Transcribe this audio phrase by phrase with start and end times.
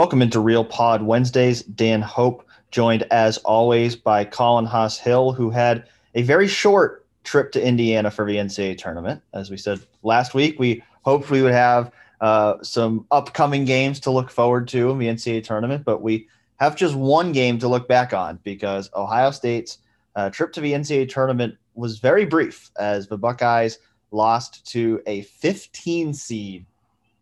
[0.00, 1.60] Welcome into Real Pod Wednesdays.
[1.60, 7.62] Dan Hope, joined as always by Colin Hass-Hill, who had a very short trip to
[7.62, 9.20] Indiana for the NCAA tournament.
[9.34, 11.92] As we said last week, we hoped we would have
[12.22, 16.26] uh, some upcoming games to look forward to in the NCAA tournament, but we
[16.60, 19.76] have just one game to look back on because Ohio State's
[20.16, 23.78] uh, trip to the NCAA tournament was very brief as the Buckeyes
[24.12, 26.64] lost to a 15 seed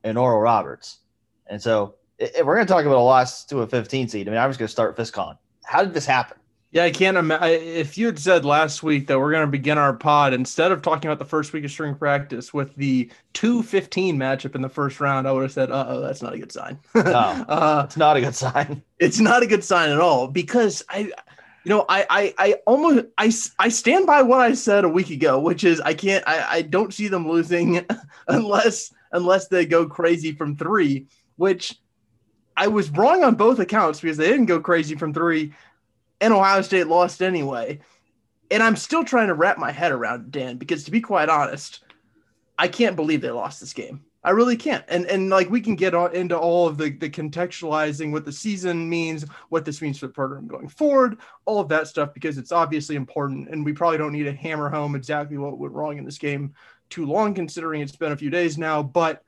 [0.04, 0.98] in Oral Roberts.
[1.48, 4.30] And so if we're going to talk about a loss to a 15 seed, I
[4.30, 5.38] mean, I was going to start FisCon.
[5.64, 6.38] How did this happen?
[6.70, 7.62] Yeah, I can't imagine.
[7.62, 10.82] If you had said last week that we're going to begin our pod instead of
[10.82, 15.00] talking about the first week of spring practice with the 215 matchup in the first
[15.00, 16.78] round, I would have said, uh oh, that's not a good sign.
[16.94, 18.82] No, uh, it's not a good sign.
[18.98, 23.06] It's not a good sign at all because I, you know, I, I, I almost,
[23.16, 26.56] I, I stand by what I said a week ago, which is I can't, I,
[26.56, 27.86] I don't see them losing
[28.28, 31.78] unless, unless they go crazy from three, which
[32.58, 35.54] I was wrong on both accounts because they didn't go crazy from three
[36.20, 37.78] and Ohio State lost anyway.
[38.50, 41.84] And I'm still trying to wrap my head around Dan because to be quite honest,
[42.58, 44.04] I can't believe they lost this game.
[44.24, 44.84] I really can't.
[44.88, 48.32] And and like we can get on into all of the the contextualizing what the
[48.32, 52.38] season means, what this means for the program going forward, all of that stuff because
[52.38, 55.96] it's obviously important and we probably don't need to hammer home exactly what went wrong
[55.96, 56.52] in this game
[56.90, 59.22] too long considering it's been a few days now, but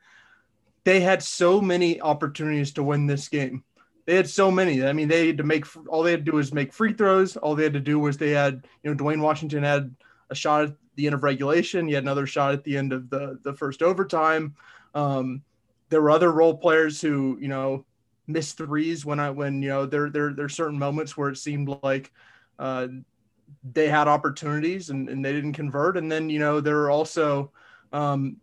[0.83, 3.63] they had so many opportunities to win this game
[4.05, 4.85] they had so many.
[4.85, 7.37] I mean, they had to make all they had to do was make free throws.
[7.37, 9.95] All they had to do was they had, you know, Duane Washington had
[10.29, 11.87] a shot at the end of regulation.
[11.87, 14.55] He had another shot at the end of the the first overtime.
[14.95, 15.43] Um,
[15.89, 17.85] there were other role players who, you know,
[18.27, 21.75] missed threes when I when you know there there there's certain moments where it seemed
[21.83, 22.11] like
[22.59, 22.87] uh,
[23.73, 25.95] they had opportunities and, and they didn't convert.
[25.97, 27.51] And then you know there are also
[27.93, 28.37] um,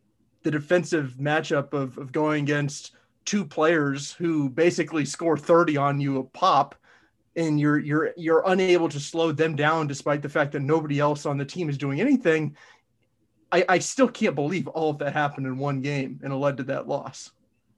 [0.48, 2.92] the defensive matchup of of going against
[3.26, 6.74] two players who basically score 30 on you a pop
[7.36, 11.26] and you're you're you're unable to slow them down despite the fact that nobody else
[11.26, 12.56] on the team is doing anything
[13.52, 16.56] i i still can't believe all of that happened in one game and it led
[16.56, 17.30] to that loss.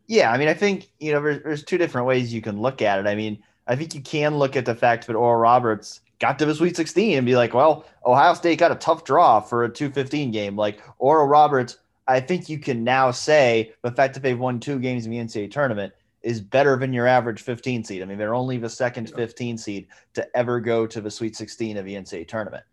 [0.06, 2.82] Yeah i mean i think you know there's, there's two different ways you can look
[2.82, 3.08] at it.
[3.08, 6.46] I mean i think you can look at the fact that oral roberts got to
[6.46, 9.68] the sweet 16 and be like well ohio state got a tough draw for a
[9.68, 10.54] 215 game.
[10.54, 11.76] Like oral roberts
[12.10, 15.18] I think you can now say the fact that they've won two games in the
[15.18, 18.02] NCAA tournament is better than your average 15 seed.
[18.02, 21.76] I mean, they're only the second 15 seed to ever go to the Sweet 16
[21.76, 22.64] of the NCAA tournament.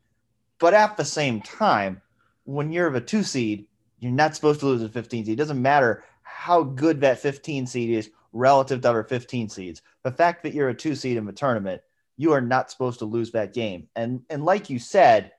[0.60, 2.02] But at the same time,
[2.46, 3.68] when you're the two seed,
[4.00, 5.34] you're not supposed to lose a 15 seed.
[5.34, 9.84] It doesn't matter how good that 15 seed is relative to other 15 seeds.
[10.04, 11.82] The fact that you're a two seed in the tournament,
[12.18, 13.88] you are not supposed to lose that game.
[13.96, 15.32] And and like you said,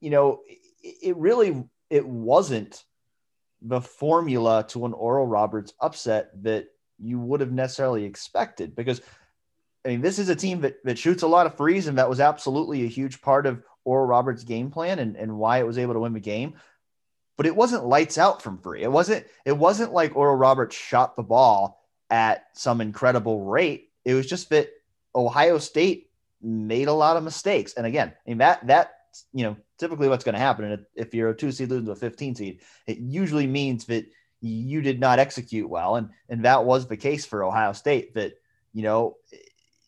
[0.00, 2.84] you know, it, it really it wasn't
[3.62, 6.68] the formula to an Oral Roberts upset that
[6.98, 9.00] you would have necessarily expected because
[9.84, 12.08] I mean this is a team that, that shoots a lot of threes and that
[12.08, 15.78] was absolutely a huge part of Oral Roberts game plan and, and why it was
[15.78, 16.54] able to win the game.
[17.36, 18.82] But it wasn't lights out from free.
[18.82, 23.90] It wasn't it wasn't like Oral Roberts shot the ball at some incredible rate.
[24.04, 24.70] It was just that
[25.14, 26.10] Ohio State
[26.42, 27.74] made a lot of mistakes.
[27.74, 28.95] And again, I mean that that
[29.32, 30.86] you know typically what's going to happen.
[30.94, 34.06] If you're a two seed losing to a 15 seed, it usually means that
[34.40, 35.96] you did not execute well.
[35.96, 38.34] And, and that was the case for Ohio State that,
[38.72, 39.16] you know,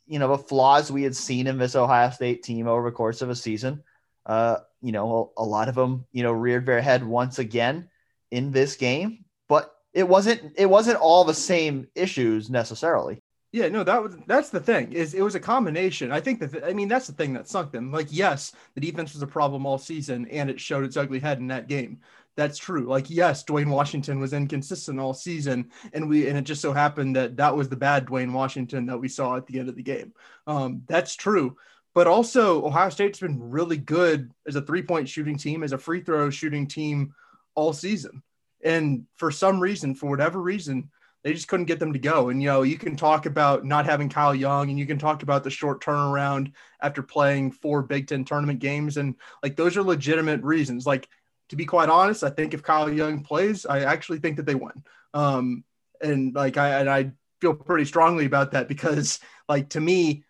[0.07, 3.21] you know, the flaws we had seen in this Ohio State team over the course
[3.21, 3.83] of a season,
[4.27, 7.89] uh, you know, a, a lot of them, you know, reared their head once again
[8.31, 13.21] in this game, but it wasn't, it wasn't all the same issues necessarily.
[13.51, 14.93] Yeah, no, that was that's the thing.
[14.93, 16.13] Is it was a combination.
[16.13, 17.91] I think that I mean that's the thing that sunk them.
[17.91, 21.39] Like, yes, the defense was a problem all season, and it showed its ugly head
[21.39, 22.01] in that game.
[22.37, 22.87] That's true.
[22.87, 27.17] Like, yes, Duane Washington was inconsistent all season, and we and it just so happened
[27.17, 29.83] that that was the bad Duane Washington that we saw at the end of the
[29.83, 30.13] game.
[30.47, 31.57] Um, that's true.
[31.95, 35.79] But also, Ohio State's been really good as a three point shooting team, as a
[35.79, 37.15] free throw shooting team
[37.55, 38.23] all season.
[38.63, 40.91] And for some reason, for whatever reason,
[41.25, 42.29] they just couldn't get them to go.
[42.29, 45.23] And you know, you can talk about not having Kyle Young, and you can talk
[45.23, 49.83] about the short turnaround after playing four Big Ten tournament games, and like those are
[49.83, 50.87] legitimate reasons.
[50.87, 51.09] Like
[51.49, 54.55] to be quite honest, I think if Kyle Young plays, I actually think that they
[54.55, 54.85] win.
[55.15, 55.65] Um,
[56.01, 60.25] and like I and I feel pretty strongly about that because like to me,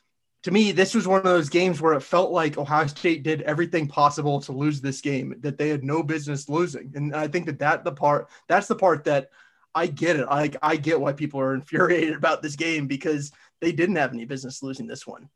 [0.44, 3.42] to me, this was one of those games where it felt like Ohio State did
[3.42, 6.92] everything possible to lose this game that they had no business losing.
[6.94, 9.30] And I think that that the part that's the part that
[9.78, 10.26] I get it.
[10.28, 14.24] I I get why people are infuriated about this game because they didn't have any
[14.24, 15.28] business losing this one.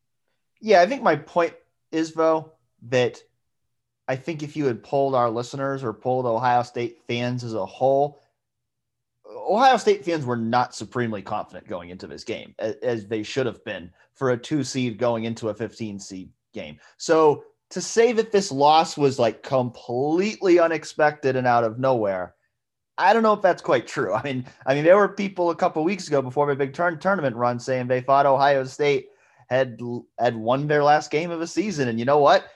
[0.60, 1.54] Yeah, I think my point
[1.90, 2.52] is though
[2.88, 3.20] that
[4.08, 7.64] I think if you had polled our listeners or polled Ohio State fans as a
[7.64, 8.20] whole,
[9.26, 13.46] Ohio State fans were not supremely confident going into this game, as, as they should
[13.46, 16.78] have been for a two seed going into a 15 seed game.
[16.96, 22.34] So to say that this loss was like completely unexpected and out of nowhere,
[22.98, 24.12] I don't know if that's quite true.
[24.14, 26.98] I mean, I mean, there were people a couple weeks ago before the big turn
[26.98, 29.08] tournament run saying they thought Ohio State
[29.48, 29.78] had
[30.18, 32.46] had won their last game of a season, and you know what?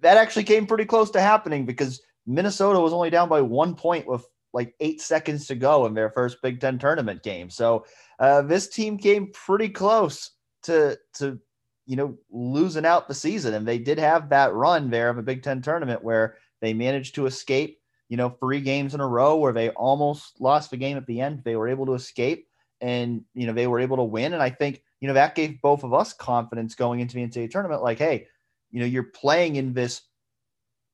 [0.00, 4.06] That actually came pretty close to happening because Minnesota was only down by one point
[4.06, 7.50] with like eight seconds to go in their first Big Ten tournament game.
[7.50, 7.86] So
[8.18, 10.30] uh, this team came pretty close
[10.64, 11.38] to to
[11.86, 15.22] you know losing out the season, and they did have that run there of a
[15.22, 17.80] Big Ten tournament where they managed to escape.
[18.12, 21.22] You know, three games in a row where they almost lost the game at the
[21.22, 21.40] end.
[21.46, 22.46] They were able to escape,
[22.82, 24.34] and you know they were able to win.
[24.34, 27.50] And I think you know that gave both of us confidence going into the NCAA
[27.50, 27.82] tournament.
[27.82, 28.26] Like, hey,
[28.70, 30.02] you know, you're playing in this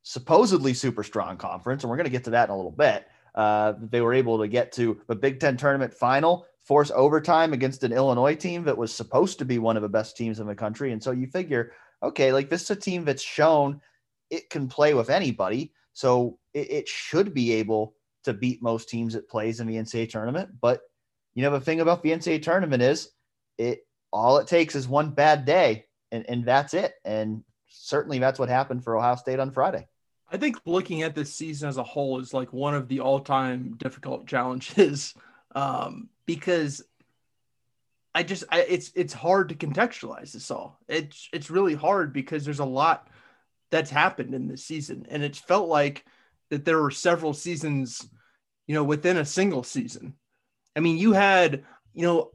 [0.04, 3.08] supposedly super strong conference, and we're going to get to that in a little bit.
[3.34, 7.82] Uh, they were able to get to the Big Ten tournament final, force overtime against
[7.82, 10.54] an Illinois team that was supposed to be one of the best teams in the
[10.54, 10.92] country.
[10.92, 13.80] And so you figure, okay, like this is a team that's shown
[14.30, 15.72] it can play with anybody.
[15.94, 20.10] So it, it should be able to beat most teams it plays in the NCAA
[20.10, 20.50] tournament.
[20.60, 20.80] But
[21.34, 23.10] you know, the thing about the NCAA tournament is
[23.56, 26.94] it all it takes is one bad day and, and that's it.
[27.04, 29.86] And certainly that's what happened for Ohio State on Friday.
[30.30, 33.76] I think looking at this season as a whole is like one of the all-time
[33.78, 35.14] difficult challenges
[35.54, 36.82] um, because
[38.14, 40.80] I just I, it's it's hard to contextualize this all.
[40.88, 43.08] It's it's really hard because there's a lot
[43.70, 46.04] that's happened in this season, and it's felt like
[46.50, 48.08] that there were several seasons,
[48.66, 50.14] you know, within a single season.
[50.76, 51.64] I mean, you had
[51.94, 52.30] you know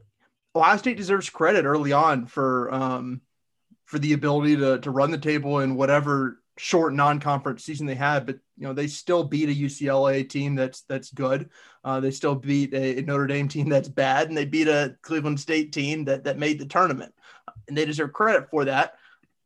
[0.54, 3.20] Ohio State deserves credit early on for um,
[3.86, 8.26] for the ability to to run the table in whatever short non-conference season they had,
[8.26, 11.50] but you know they still beat a UCLA team that's that's good.
[11.82, 15.40] Uh, they still beat a, Notre Dame team that's bad, and they beat a Cleveland
[15.40, 17.14] State team that that made the tournament,
[17.68, 18.94] and they deserve credit for that.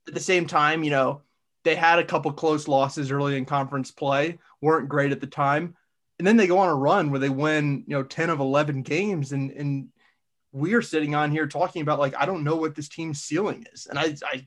[0.06, 1.22] At the same time, you know
[1.64, 5.74] they had a couple close losses early in conference play, weren't great at the time,
[6.18, 8.82] and then they go on a run where they win you know ten of eleven
[8.82, 9.88] games, and and
[10.52, 13.66] we are sitting on here talking about like I don't know what this team's ceiling
[13.72, 14.46] is, and I I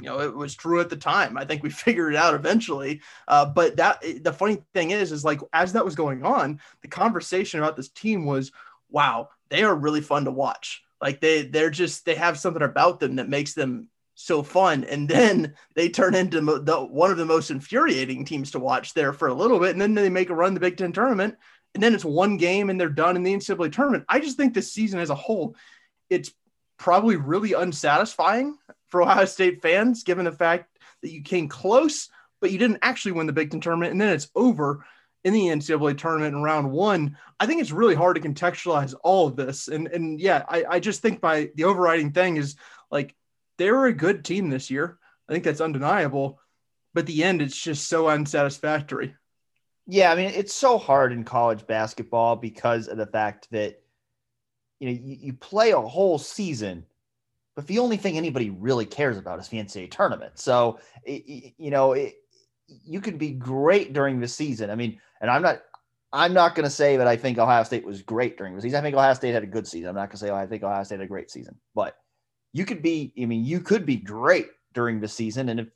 [0.00, 1.36] you know, it was true at the time.
[1.36, 3.00] I think we figured it out eventually.
[3.26, 6.88] Uh, but that the funny thing is, is like as that was going on, the
[6.88, 8.52] conversation about this team was,
[8.90, 10.82] wow, they are really fun to watch.
[11.00, 14.82] Like they they're just they have something about them that makes them so fun.
[14.84, 19.12] And then they turn into the, one of the most infuriating teams to watch there
[19.12, 21.36] for a little bit, and then they make a run the Big Ten tournament,
[21.74, 24.04] and then it's one game and they're done in the NCAA tournament.
[24.08, 25.54] I just think this season as a whole,
[26.10, 26.32] it's
[26.78, 28.56] probably really unsatisfying
[28.88, 32.08] for Ohio State fans, given the fact that you came close,
[32.40, 34.84] but you didn't actually win the Big Ten tournament, and then it's over
[35.24, 37.18] in the NCAA tournament in round one.
[37.38, 39.68] I think it's really hard to contextualize all of this.
[39.68, 42.56] And and yeah, I, I just think my the overriding thing is
[42.90, 43.14] like
[43.58, 44.98] they were a good team this year.
[45.28, 46.40] I think that's undeniable.
[46.94, 49.14] But the end, it's just so unsatisfactory.
[49.86, 53.82] Yeah, I mean, it's so hard in college basketball because of the fact that
[54.80, 56.84] you know you, you play a whole season
[57.56, 60.38] but the only thing anybody really cares about is the NCAA tournament.
[60.38, 62.14] So, it, you know, it,
[62.84, 64.68] you can be great during the season.
[64.68, 65.62] I mean, and I'm not,
[66.12, 68.78] I'm not going to say that I think Ohio State was great during the season.
[68.78, 69.88] I think Ohio State had a good season.
[69.88, 71.96] I'm not going to say, oh, I think Ohio State had a great season, but
[72.56, 75.50] you could be, I mean, you could be great during the season.
[75.50, 75.68] And if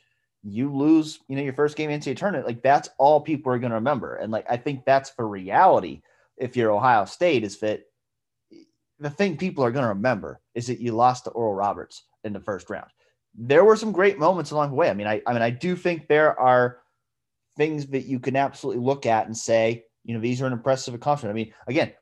[0.42, 3.70] you lose, you know, your first game NCAA tournament, like that's all people are going
[3.70, 4.16] to remember.
[4.16, 6.00] And like, I think that's the reality.
[6.38, 7.82] If you're Ohio State is that
[8.98, 12.32] the thing people are going to remember is that you lost to Oral Roberts in
[12.32, 12.88] the first round.
[13.34, 14.88] There were some great moments along the way.
[14.88, 16.78] I mean, I, I mean, I do think there are
[17.58, 20.94] things that you can absolutely look at and say, you know, these are an impressive
[20.94, 21.34] accomplishment.
[21.34, 21.92] I mean, again,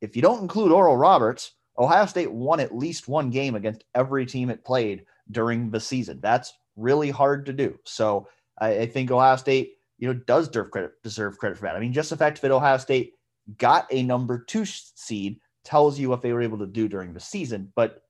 [0.00, 4.26] if you don't include Oral Roberts, Ohio State won at least one game against every
[4.26, 6.20] team it played during the season.
[6.20, 7.78] That's really hard to do.
[7.84, 11.76] So I, I think Ohio State, you know, does deserve credit, deserve credit for that.
[11.76, 13.14] I mean, just the fact that Ohio State
[13.58, 17.20] got a number two seed tells you what they were able to do during the
[17.20, 17.72] season.
[17.74, 18.02] But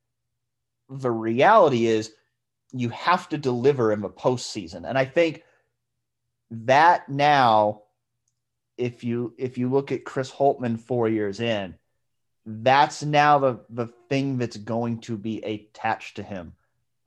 [0.88, 2.12] the reality is
[2.72, 4.88] you have to deliver in the postseason.
[4.88, 5.42] And I think
[6.50, 7.82] that now,
[8.78, 11.74] if you if you look at Chris Holtmann four years in,
[12.44, 16.54] that's now the the thing that's going to be attached to him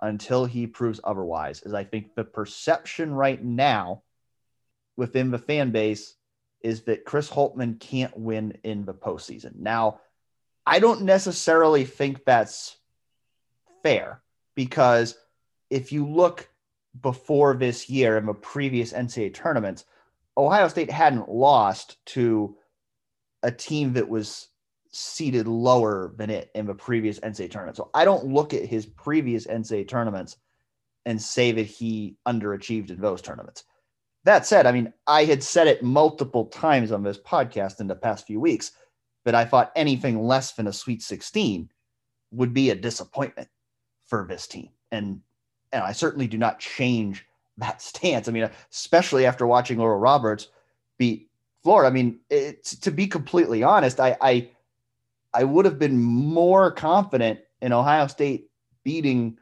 [0.01, 1.61] until he proves otherwise.
[1.63, 4.03] Is I think the perception right now
[4.95, 6.15] within the fan base
[6.61, 9.57] is that Chris holtmann can't win in the postseason.
[9.57, 9.99] Now,
[10.65, 12.75] I don't necessarily think that's
[13.83, 14.21] fair
[14.55, 15.15] because
[15.69, 16.49] if you look
[17.01, 19.85] before this year in the previous NCAA tournaments,
[20.37, 22.55] Ohio State hadn't lost to
[23.43, 24.47] a team that was
[24.95, 27.77] seated lower than it in the previous NCAA tournament.
[27.77, 30.37] So I don't look at his previous NCAA tournaments
[31.05, 33.65] and say that he underachieved in those tournaments.
[34.23, 37.95] That said, I mean, I had said it multiple times on this podcast in the
[37.95, 38.71] past few weeks
[39.25, 41.69] that I thought anything less than a Sweet 16
[42.31, 43.49] would be a disappointment
[44.05, 44.69] for this team.
[44.91, 45.21] And
[45.71, 47.25] and I certainly do not change
[47.57, 48.27] that stance.
[48.27, 50.47] I mean, especially after watching Oral Roberts
[50.97, 51.29] beat
[51.63, 51.89] Florida.
[51.89, 54.51] I mean, to be completely honest, I, I
[55.35, 58.49] I would have been more confident in Ohio State
[58.83, 59.37] beating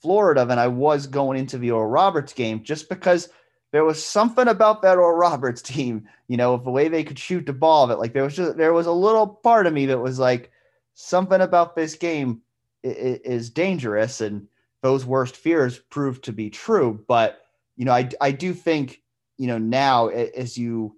[0.00, 3.28] Florida than I was going into the Oral Roberts game, just because
[3.72, 7.46] there was something about that Oral Roberts team, you know, the way they could shoot
[7.46, 7.86] the ball.
[7.86, 10.50] That like there was just there was a little part of me that was like
[10.94, 12.40] something about this game
[12.82, 14.46] is, is dangerous, and
[14.82, 17.04] those worst fears proved to be true.
[17.08, 17.40] But
[17.76, 19.02] you know, I I do think
[19.36, 20.96] you know now as you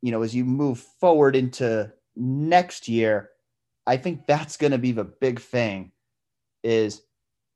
[0.00, 3.30] you know as you move forward into next year,
[3.86, 5.92] I think that's going to be the big thing
[6.62, 7.02] is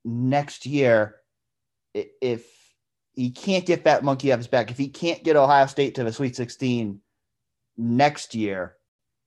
[0.05, 1.17] next year
[1.93, 2.47] if
[3.13, 6.03] he can't get that monkey off his back, if he can't get Ohio State to
[6.03, 6.99] the Sweet 16
[7.77, 8.75] next year,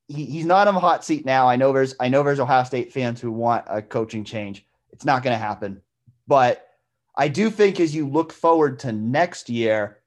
[0.08, 1.48] he, he's not on the hot seat now.
[1.48, 4.66] I know there's I know there's Ohio State fans who want a coaching change.
[4.90, 5.82] It's not going to happen,
[6.26, 6.66] but
[7.16, 9.98] I do think as you look forward to next year,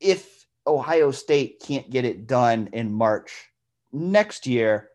[0.00, 3.47] if Ohio State can't get it done in March
[3.92, 4.88] next year,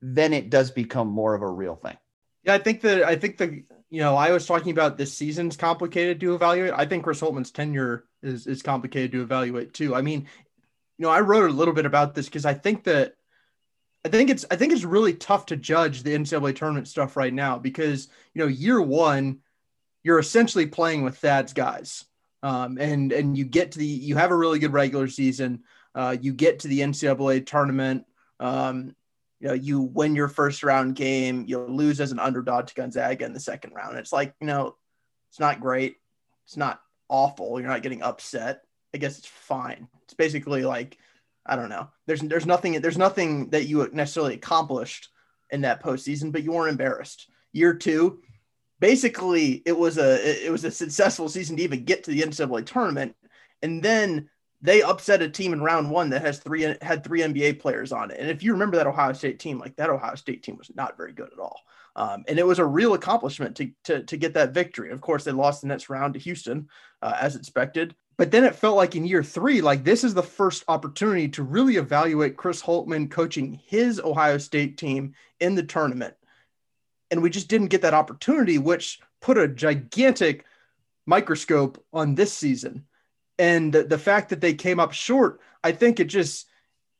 [0.00, 1.96] then it does become more of a real thing.
[2.44, 5.56] Yeah, I think that I think the you know I was talking about this season's
[5.56, 6.74] complicated to evaluate.
[6.74, 9.94] I think Chris Holtmann's tenure is is complicated to evaluate too.
[9.94, 10.26] I mean,
[10.98, 13.14] you know, I wrote a little bit about this because I think that
[14.04, 17.32] I think it's I think it's really tough to judge the NCAA tournament stuff right
[17.32, 19.40] now because you know year one
[20.02, 22.04] you're essentially playing with Thad's guys,
[22.42, 25.64] um, and and you get to the you have a really good regular season,
[25.94, 28.04] uh, you get to the NCAA tournament,
[28.40, 28.94] um,
[29.40, 33.24] you know, you win your first round game, you'll lose as an underdog to Gonzaga
[33.24, 33.98] in the second round.
[33.98, 34.76] It's like, you know,
[35.30, 35.96] it's not great.
[36.46, 37.60] It's not awful.
[37.60, 38.62] You're not getting upset.
[38.94, 39.88] I guess it's fine.
[40.04, 40.98] It's basically like,
[41.46, 41.88] I don't know.
[42.06, 45.08] There's there's nothing there's nothing that you necessarily accomplished
[45.50, 47.28] in that postseason, but you weren't embarrassed.
[47.52, 48.20] Year two,
[48.80, 52.64] basically it was a it was a successful season to even get to the NCAA
[52.64, 53.14] tournament.
[53.62, 54.30] And then
[54.64, 58.10] they upset a team in round one that has three had three NBA players on
[58.10, 58.18] it.
[58.18, 60.96] And if you remember that Ohio State team, like that Ohio State team was not
[60.96, 61.60] very good at all.
[61.96, 64.90] Um, and it was a real accomplishment to, to, to get that victory.
[64.90, 66.68] Of course, they lost the next round to Houston
[67.02, 67.94] uh, as expected.
[68.16, 71.42] But then it felt like in year three, like this is the first opportunity to
[71.42, 76.14] really evaluate Chris Holtmann coaching his Ohio State team in the tournament.
[77.10, 80.46] And we just didn't get that opportunity, which put a gigantic
[81.04, 82.86] microscope on this season
[83.38, 86.46] and the, the fact that they came up short, I think it just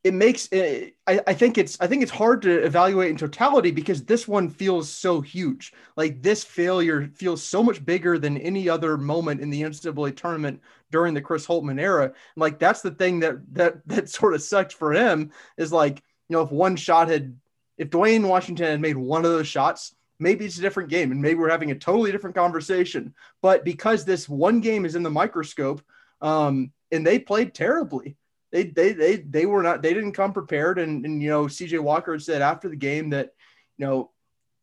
[0.04, 3.70] it makes it, I, I think it's I think it's hard to evaluate in totality
[3.70, 5.72] because this one feels so huge.
[5.96, 10.60] Like this failure feels so much bigger than any other moment in the NCAA tournament
[10.90, 12.12] during the Chris Holtmann era.
[12.36, 16.36] Like that's the thing that that that sort of sucked for him is like you
[16.36, 17.34] know if one shot had
[17.78, 21.22] if Duane Washington had made one of those shots, maybe it's a different game and
[21.22, 23.14] maybe we're having a totally different conversation.
[23.40, 25.82] But because this one game is in the microscope,
[26.24, 28.16] um, and they played terribly.
[28.50, 30.78] They, they, they, they were not, they didn't come prepared.
[30.78, 33.34] And, and, you know, CJ Walker said after the game that,
[33.76, 34.10] you know,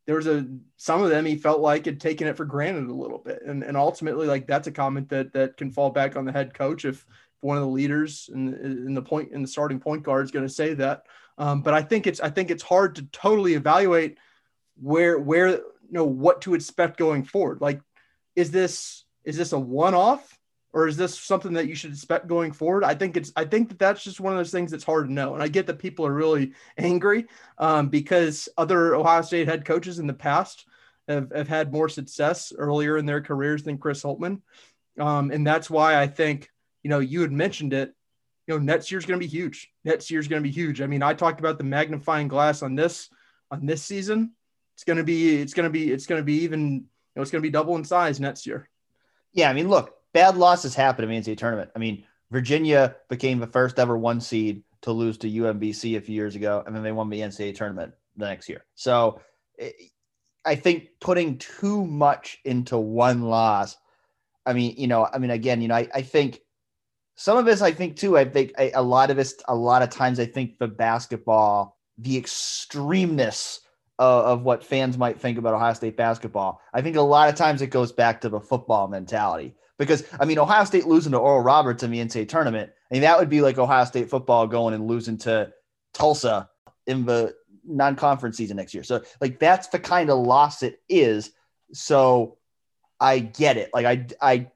[0.06, 2.94] there was a, some of them he felt like had taken it for granted a
[2.94, 3.42] little bit.
[3.46, 6.52] And, and ultimately, like that's a comment that, that can fall back on the head
[6.52, 7.06] coach if
[7.42, 10.46] one of the leaders in, in the point in the starting point guard is going
[10.46, 11.04] to say that.
[11.38, 14.18] Um, but I think it's, I think it's hard to totally evaluate
[14.80, 17.60] where, where, you know, what to expect going forward.
[17.60, 17.80] Like,
[18.34, 20.38] is this, is this a one-off
[20.72, 22.84] or is this something that you should expect going forward?
[22.84, 25.12] I think it's I think that that's just one of those things that's hard to
[25.12, 25.34] know.
[25.34, 27.26] And I get that people are really angry
[27.58, 30.66] um, because other Ohio State head coaches in the past
[31.08, 34.40] have, have had more success earlier in their careers than Chris Holtmann,
[34.98, 36.50] um, and that's why I think
[36.82, 37.94] you know you had mentioned it.
[38.46, 39.70] You know, next year's going to be huge.
[39.84, 40.80] Next year's going to be huge.
[40.80, 43.08] I mean, I talked about the magnifying glass on this
[43.50, 44.32] on this season.
[44.74, 46.80] It's going to be it's going to be it's going to be even you
[47.16, 48.68] know it's going to be double in size next year.
[49.32, 51.70] Yeah, I mean, look, bad losses happen in the NCAA tournament.
[51.74, 56.14] I mean, Virginia became the first ever one seed to lose to UMBC a few
[56.14, 58.64] years ago, and then they won the NCAA tournament the next year.
[58.74, 59.20] So
[59.58, 59.70] eh,
[60.44, 63.76] I think putting too much into one loss.
[64.44, 66.40] I mean, you know, I mean, again, you know, I, I think
[67.14, 69.90] some of this, I think too, I think a lot of this, a lot of
[69.90, 73.60] times, I think the basketball, the extremeness
[73.98, 77.36] of, of what fans might think about Ohio State basketball, I think a lot of
[77.36, 81.18] times it goes back to the football mentality because I mean Ohio State losing to
[81.18, 84.46] Oral Roberts in the NCAA tournament, I mean that would be like Ohio State football
[84.46, 85.52] going and losing to
[85.94, 86.48] Tulsa
[86.86, 87.34] in the
[87.64, 88.82] non-conference season next year.
[88.82, 91.30] So like that's the kind of loss it is.
[91.72, 92.38] So
[93.00, 93.70] I get it.
[93.72, 94.50] Like I I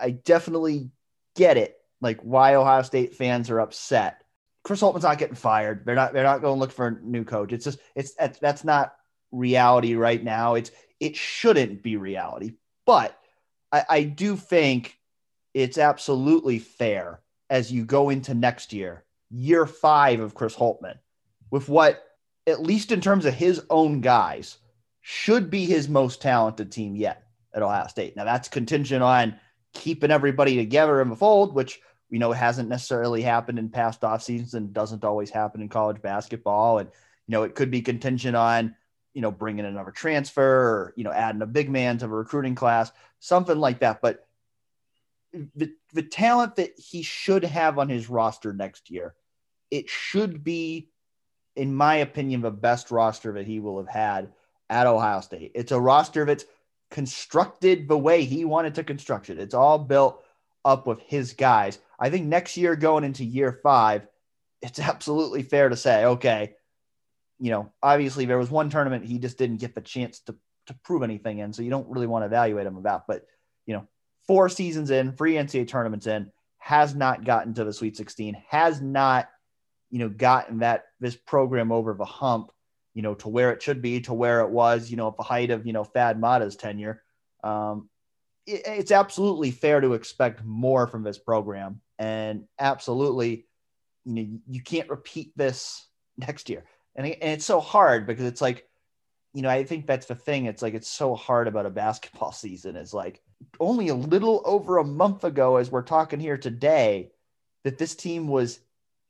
[0.00, 0.90] I definitely
[1.36, 1.76] get it.
[2.00, 4.22] Like why Ohio State fans are upset.
[4.62, 5.84] Chris Holtmann's not getting fired.
[5.84, 7.52] They're not they're not going to look for a new coach.
[7.52, 8.94] It's just it's that's not
[9.30, 10.54] reality right now.
[10.54, 12.54] It's it shouldn't be reality.
[12.86, 13.18] But
[13.74, 14.98] I, I do think
[15.52, 20.98] it's absolutely fair as you go into next year, year five of Chris Holtmann,
[21.50, 22.00] with what,
[22.46, 24.58] at least in terms of his own guys,
[25.00, 28.16] should be his most talented team yet at Ohio State.
[28.16, 29.40] Now, that's contingent on
[29.72, 34.22] keeping everybody together in the fold, which we know hasn't necessarily happened in past off
[34.22, 36.78] seasons and doesn't always happen in college basketball.
[36.78, 36.88] And,
[37.26, 38.76] you know, it could be contingent on,
[39.14, 42.54] you know, bringing another transfer or, you know, adding a big man to the recruiting
[42.54, 44.02] class, something like that.
[44.02, 44.26] But
[45.32, 49.14] the, the talent that he should have on his roster next year,
[49.70, 50.90] it should be,
[51.56, 54.32] in my opinion, the best roster that he will have had
[54.68, 55.52] at Ohio State.
[55.54, 56.44] It's a roster that's
[56.90, 59.38] constructed the way he wanted to construct it.
[59.38, 60.22] It's all built
[60.64, 61.78] up with his guys.
[61.98, 64.06] I think next year, going into year five,
[64.62, 66.54] it's absolutely fair to say, okay,
[67.38, 70.36] you know, obviously there was one tournament he just didn't get the chance to
[70.66, 73.06] to prove anything in, so you don't really want to evaluate him about.
[73.06, 73.26] But
[73.66, 73.86] you know,
[74.26, 78.80] four seasons in, three NCAA tournaments in, has not gotten to the Sweet 16, has
[78.80, 79.28] not,
[79.90, 82.50] you know, gotten that this program over the hump,
[82.94, 85.22] you know, to where it should be, to where it was, you know, at the
[85.22, 87.02] height of, you know, Thad Matta's tenure.
[87.42, 87.90] Um,
[88.46, 91.80] it, it's absolutely fair to expect more from this program.
[91.98, 93.46] And absolutely,
[94.04, 95.86] you know, you can't repeat this
[96.16, 96.64] next year.
[96.96, 98.68] And, and it's so hard because it's like,
[99.32, 100.46] you know, I think that's the thing.
[100.46, 102.76] It's like it's so hard about a basketball season.
[102.76, 103.22] Is like
[103.60, 107.10] only a little over a month ago, as we're talking here today,
[107.64, 108.60] that this team was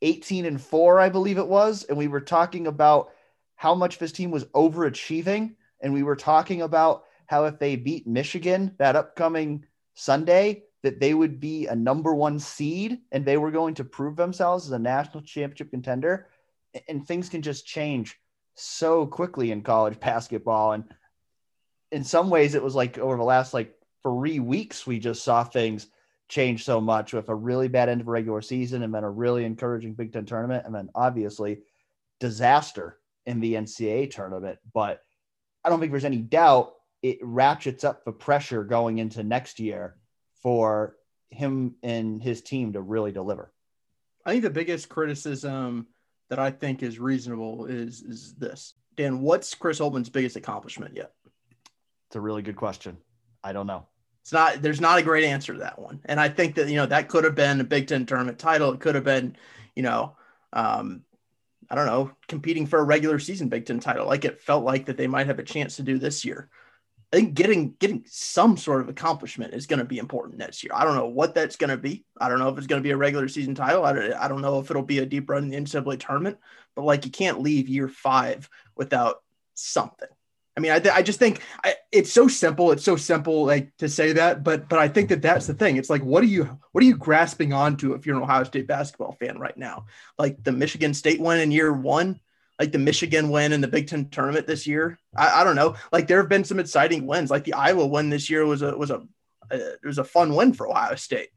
[0.03, 3.11] 18 and four, I believe it was, and we were talking about
[3.57, 8.07] how much this team was overachieving, and we were talking about how if they beat
[8.07, 13.51] Michigan that upcoming Sunday, that they would be a number one seed and they were
[13.51, 16.29] going to prove themselves as a national championship contender.
[16.89, 18.19] And things can just change
[18.55, 20.73] so quickly in college basketball.
[20.73, 20.85] And
[21.93, 25.45] in some ways, it was like over the last like three weeks, we just saw
[25.45, 25.89] things
[26.29, 29.45] change so much with a really bad end of regular season and then a really
[29.45, 30.65] encouraging Big Ten tournament.
[30.67, 31.61] And then obviously
[32.21, 34.59] disaster in the NCAA tournament.
[34.73, 35.03] But
[35.65, 39.97] I don't think there's any doubt it ratchets up the pressure going into next year
[40.43, 40.97] for
[41.31, 43.53] him and his team to really deliver.
[44.25, 45.87] I think the biggest criticism
[46.31, 48.75] that I think is reasonable is is this.
[48.97, 51.13] Dan, what's Chris Holtmann's biggest accomplishment yet?
[52.09, 52.97] It's a really good question.
[53.43, 53.87] I don't know.
[54.23, 56.01] It's not there's not a great answer to that one.
[56.07, 58.73] And I think that you know that could have been a Big Ten tournament title.
[58.73, 59.37] It could have been,
[59.75, 60.17] you know,
[60.53, 61.03] um,
[61.69, 64.07] I don't know, competing for a regular season Big Ten title.
[64.07, 66.49] Like it felt like that they might have a chance to do this year.
[67.14, 70.72] I think getting getting some sort of accomplishment is going to be important next year.
[70.74, 72.05] I don't know what that's going to be.
[72.20, 73.85] I don't know if it's going to be a regular season title.
[73.85, 76.38] I don't, I don't know if it'll be a deep run in the NCAA tournament.
[76.74, 79.22] But like, you can't leave year five without
[79.55, 80.09] something.
[80.57, 82.72] I mean, I, th- I just think I, it's so simple.
[82.72, 85.77] It's so simple, like to say that, but but I think that that's the thing.
[85.77, 88.66] It's like, what are you what are you grasping onto if you're an Ohio State
[88.66, 89.87] basketball fan right now?
[90.18, 92.18] Like the Michigan State one in year one
[92.59, 94.99] like the Michigan win in the Big Ten tournament this year.
[95.17, 95.77] I, I don't know.
[95.93, 97.31] Like there have been some exciting wins.
[97.31, 99.03] Like the Iowa win this year was a was a,
[99.51, 101.31] a it was a fun win for Ohio State.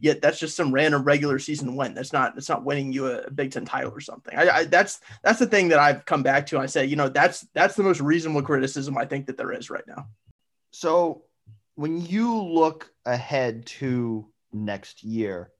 [0.00, 1.94] Yet that's just some random regular season win.
[1.94, 4.36] That's not that's not winning you a, Big Ten title or something.
[4.36, 6.58] I, I, that's that's the thing that I've come back to.
[6.58, 9.70] I say, you know, that's that's the most reasonable criticism I think that there is
[9.70, 10.06] right now.
[10.70, 11.24] So
[11.74, 15.50] when you look ahead to next year,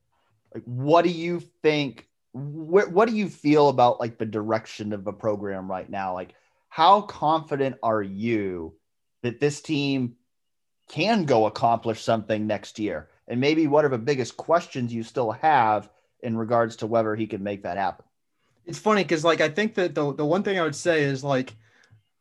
[0.54, 5.04] like what do you think what, what do you feel about like the direction of
[5.04, 6.14] the program right now?
[6.14, 6.34] Like,
[6.68, 8.74] how confident are you
[9.22, 10.16] that this team
[10.88, 13.08] can go accomplish something next year?
[13.26, 15.90] And maybe what are the biggest questions you still have
[16.22, 18.04] in regards to whether he can make that happen?
[18.64, 21.24] It's funny because, like, I think that the, the one thing I would say is
[21.24, 21.54] like,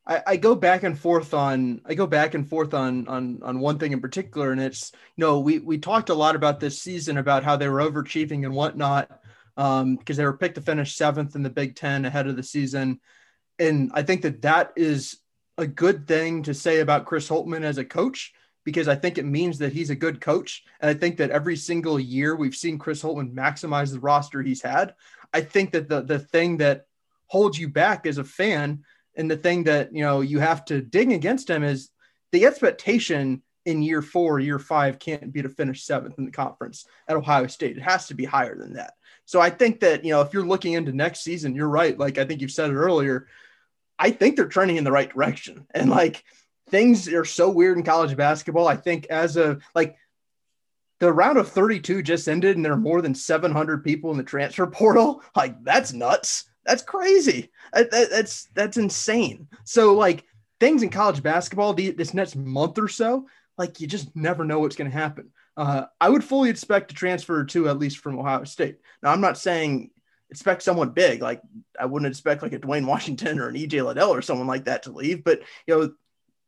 [0.07, 3.59] I, I go back and forth on I go back and forth on on on
[3.59, 6.81] one thing in particular, and it's you know we we talked a lot about this
[6.81, 9.21] season about how they were overachieving and whatnot,
[9.57, 12.43] because um, they were picked to finish seventh in the Big Ten ahead of the
[12.43, 12.99] season.
[13.57, 15.17] And I think that that is
[15.57, 19.25] a good thing to say about Chris Holtmann as a coach because I think it
[19.25, 20.63] means that he's a good coach.
[20.79, 24.61] And I think that every single year we've seen Chris Holtmann maximize the roster he's
[24.61, 24.93] had.
[25.33, 26.85] I think that the the thing that
[27.25, 28.83] holds you back as a fan
[29.15, 31.89] and the thing that you know you have to dig against him is
[32.31, 36.85] the expectation in year four, year five can't be to finish seventh in the conference
[37.07, 37.77] at Ohio State.
[37.77, 38.93] It has to be higher than that
[39.27, 41.99] So I think that, you know, if you're looking into next season, you're right.
[41.99, 43.27] Like I think you've said it earlier.
[43.99, 45.67] I think they're trending in the right direction.
[45.75, 46.23] And like
[46.69, 48.69] things are so weird in college basketball.
[48.69, 49.97] I think as a like
[50.99, 54.23] the round of 32 just ended and there are more than 700 people in the
[54.23, 55.21] transfer portal.
[55.35, 56.45] Like that's nuts.
[56.65, 57.51] That's crazy.
[57.73, 59.49] That, that, that's that's insane.
[59.65, 60.23] So like
[60.61, 64.59] things in college basketball the, this next month or so, like you just never know
[64.59, 65.31] what's going to happen.
[65.57, 68.77] Uh, I would fully expect to transfer to at least from Ohio State.
[69.01, 69.89] Now I'm not saying
[70.29, 71.21] expect someone big.
[71.21, 71.41] Like
[71.79, 74.83] I wouldn't expect like a Duane Washington or an EJ Liddell or someone like that
[74.83, 75.91] to leave, but you know,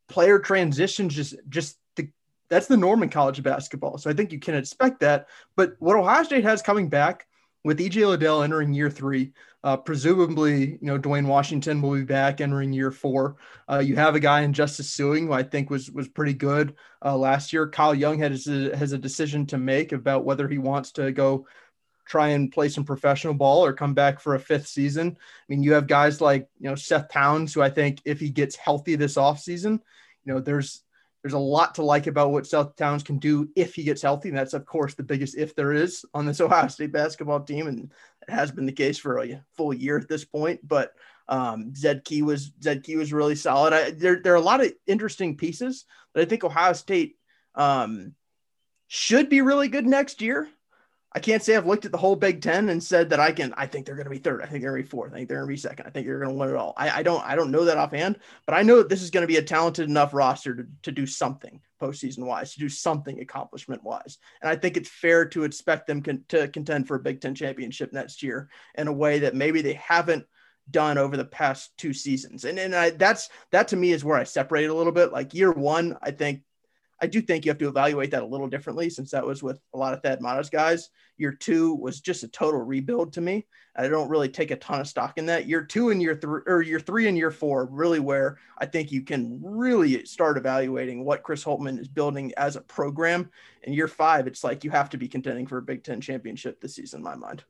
[0.08, 2.10] player transitions just just the
[2.50, 3.98] that's the norm in college basketball.
[3.98, 5.28] So I think you can expect that.
[5.56, 7.28] But what Ohio State has coming back
[7.64, 12.40] with EJ Liddell entering year three, uh, presumably, you know, Duane Washington will be back
[12.40, 13.36] entering year four.
[13.70, 16.76] Uh, you have a guy in Justice Sueing, who I think was was pretty good
[17.04, 17.68] uh, last year.
[17.68, 21.46] Kyle Young has a, has a decision to make about whether he wants to go
[22.06, 25.16] try and play some professional ball or come back for a fifth season.
[25.20, 28.30] I mean, you have guys like, you know, Seth Towns, who I think if he
[28.30, 29.80] gets healthy this offseason,
[30.26, 30.84] you know, there's
[31.22, 34.30] there's a lot to like about what Seth Towns can do if he gets healthy.
[34.30, 37.68] And that's of course the biggest if there is on this Ohio State basketball team.
[37.68, 37.92] And
[38.30, 40.60] has been the case for a full year at this point.
[40.68, 40.94] But
[41.28, 43.74] um, Zed Key was Zed Key was really solid.
[43.74, 47.16] I, there, there are a lot of interesting pieces that I think Ohio State
[47.56, 48.16] um,
[48.88, 50.50] should be really good next year.
[51.12, 53.54] I can't say I've looked at the whole Big Ten and said that I can.
[53.58, 54.44] I think they're going to be third.
[54.44, 55.12] I think they're going to be fourth.
[55.12, 55.88] I think they're going to be second.
[55.88, 56.74] I think they're going to win it all.
[56.78, 57.24] I, I, don't.
[57.26, 59.42] I don't know that offhand, but I know that this is going to be a
[59.42, 64.20] talented enough roster to, to do something postseason wise, to do something accomplishment wise.
[64.42, 67.34] And I think it's fair to expect them con- to contend for a Big Ten
[67.34, 70.26] championship next year in a way that maybe they haven't
[70.70, 72.46] done over the past two seasons.
[72.46, 75.12] And and I, that's that to me is where I separate a little bit.
[75.12, 76.44] Like year one, I think
[77.02, 79.60] I do think you have to evaluate that a little differently since that was with
[79.74, 80.90] a lot of Thad Matta's guys.
[81.18, 83.46] Year two was just a total rebuild to me.
[83.76, 85.48] I don't really take a ton of stock in that.
[85.48, 88.92] Year two and year three, or year three and year four, really where I think
[88.92, 93.30] you can really start evaluating what Chris Holtmann is building as a program.
[93.64, 96.60] In year five, it's like you have to be contending for a Big Ten championship
[96.60, 97.44] this season, in my mind.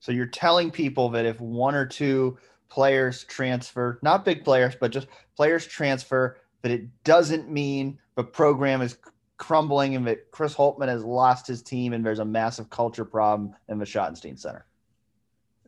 [0.00, 4.90] So you're telling people that if one or two players transfer, not big players, but
[4.90, 8.98] just players transfer, that it doesn't mean the program is
[9.36, 13.54] crumbling and that Chris Holtmann has lost his team and there's a massive culture problem
[13.68, 14.66] in the Schottenstein Center.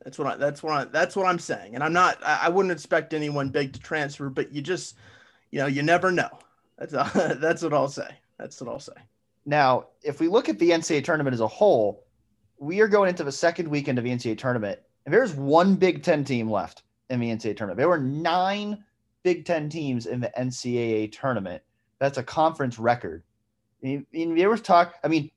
[0.02, 1.74] That's what I, that's what I, that's what I'm saying.
[1.74, 4.96] And I'm not, I, wouldn't expect anyone big to transfer, but you just,
[5.50, 6.30] you know, you never know.
[6.78, 8.08] That's, uh, that's what I'll say.
[8.38, 8.92] That's what I'll say.
[9.44, 12.06] Now, if we look at the NCAA tournament as a whole,
[12.58, 16.02] we are going into the second weekend of the NCAA tournament, and there's one Big
[16.02, 17.78] Ten team left in the NCAA tournament.
[17.78, 18.84] There were nine
[19.22, 21.62] Big Ten teams in the NCAA tournament.
[21.98, 23.22] That's a conference record.
[23.82, 24.94] And you ever talk?
[25.04, 25.30] I mean,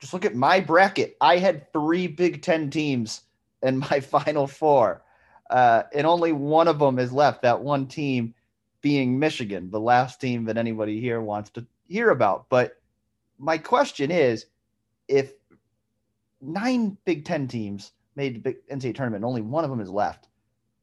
[0.00, 1.16] just look at my bracket.
[1.20, 3.22] I had three Big Ten teams
[3.62, 5.02] in my final four,
[5.48, 7.42] uh, and only one of them is left.
[7.42, 8.34] That one team
[8.80, 12.46] being Michigan, the last team that anybody here wants to hear about.
[12.48, 12.80] But
[13.38, 14.46] my question is,
[15.06, 15.32] if
[16.40, 19.90] nine Big Ten teams made the Big NCAA tournament, and only one of them is
[19.90, 20.28] left,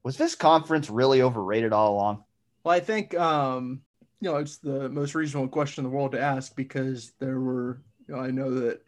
[0.03, 2.23] was this conference really overrated all along?
[2.63, 3.81] Well, I think um,
[4.19, 7.81] you know it's the most reasonable question in the world to ask because there were
[8.07, 8.81] you know I know that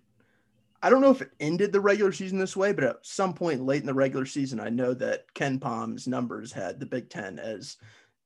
[0.82, 3.66] I don't know if it ended the regular season this way, but at some point
[3.66, 7.76] late in the regular season, I know that KenPom's numbers had the Big Ten as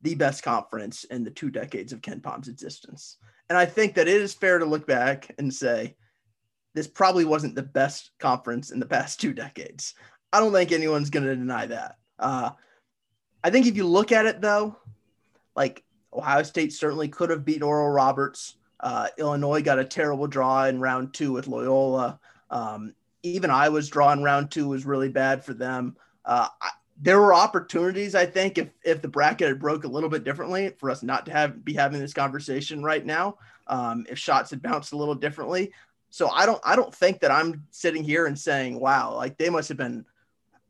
[0.04, 3.18] the best conference in the two decades of KenPom's existence.
[3.50, 5.96] And I think that it is fair to look back and say
[6.76, 9.96] this probably wasn't the best conference in the past two decades.
[10.32, 11.98] I don't think anyone's going to deny that.
[12.20, 12.52] Uh,
[13.44, 14.78] I think if you look at it though,
[15.56, 15.84] like
[16.15, 18.56] Ohio State certainly could have beaten Oral Roberts.
[18.80, 22.19] Uh, Illinois got a terrible draw in round two with Loyola.
[22.49, 25.95] Um, even Iowa's draw in round two was really bad for them.
[26.26, 26.69] Uh, I,
[27.02, 30.73] there were opportunities, I think, if if the bracket had broke a little bit differently,
[30.78, 33.38] for us not to have be having this conversation right now.
[33.67, 35.71] Um, if shots had bounced a little differently,
[36.10, 39.49] so I don't I don't think that I'm sitting here and saying, wow, like they
[39.49, 40.06] must have been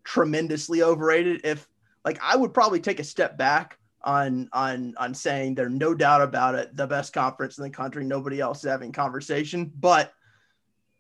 [0.04, 1.42] tremendously overrated.
[1.44, 1.68] If
[2.06, 6.22] like I would probably take a step back on on on saying they're no doubt
[6.22, 9.72] about it the best conference in the country nobody else is having conversation.
[9.74, 10.14] But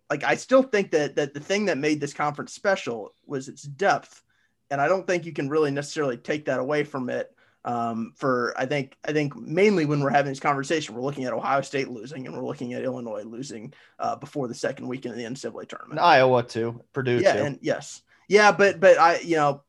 [0.10, 3.64] like i still think that that the thing that made this conference special was its
[3.64, 4.22] depth.
[4.70, 7.30] And i don't think you can really necessarily take that away from it
[7.66, 11.34] um, for i think i think mainly when we're having this conversation we're looking at
[11.34, 15.18] ohio state losing and we're looking at illinois losing uh, before the second weekend of
[15.18, 15.92] the ncaa tournament.
[15.92, 17.44] And iowa too purdue yeah too.
[17.44, 18.02] and yes.
[18.28, 19.62] Yeah but but i you know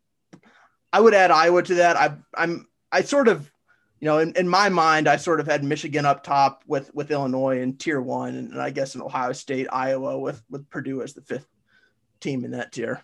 [0.93, 1.97] i would add iowa to that.
[1.97, 3.51] I i'm I sort of,
[3.99, 7.11] you know, in, in my mind, I sort of had Michigan up top with with
[7.11, 11.03] Illinois in tier one, and, and I guess in Ohio State, Iowa with with Purdue
[11.03, 11.49] as the fifth
[12.21, 13.03] team in that tier.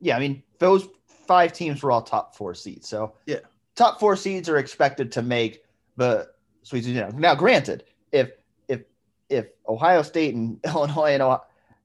[0.00, 0.86] yeah, I mean those
[1.26, 2.88] five teams were all top four seeds.
[2.88, 3.40] So yeah,
[3.74, 5.64] top four seeds are expected to make
[5.96, 6.28] the
[6.62, 7.18] Sweet 16.
[7.20, 8.30] Now, granted, if
[8.68, 8.82] if
[9.28, 11.22] if Ohio State and Illinois and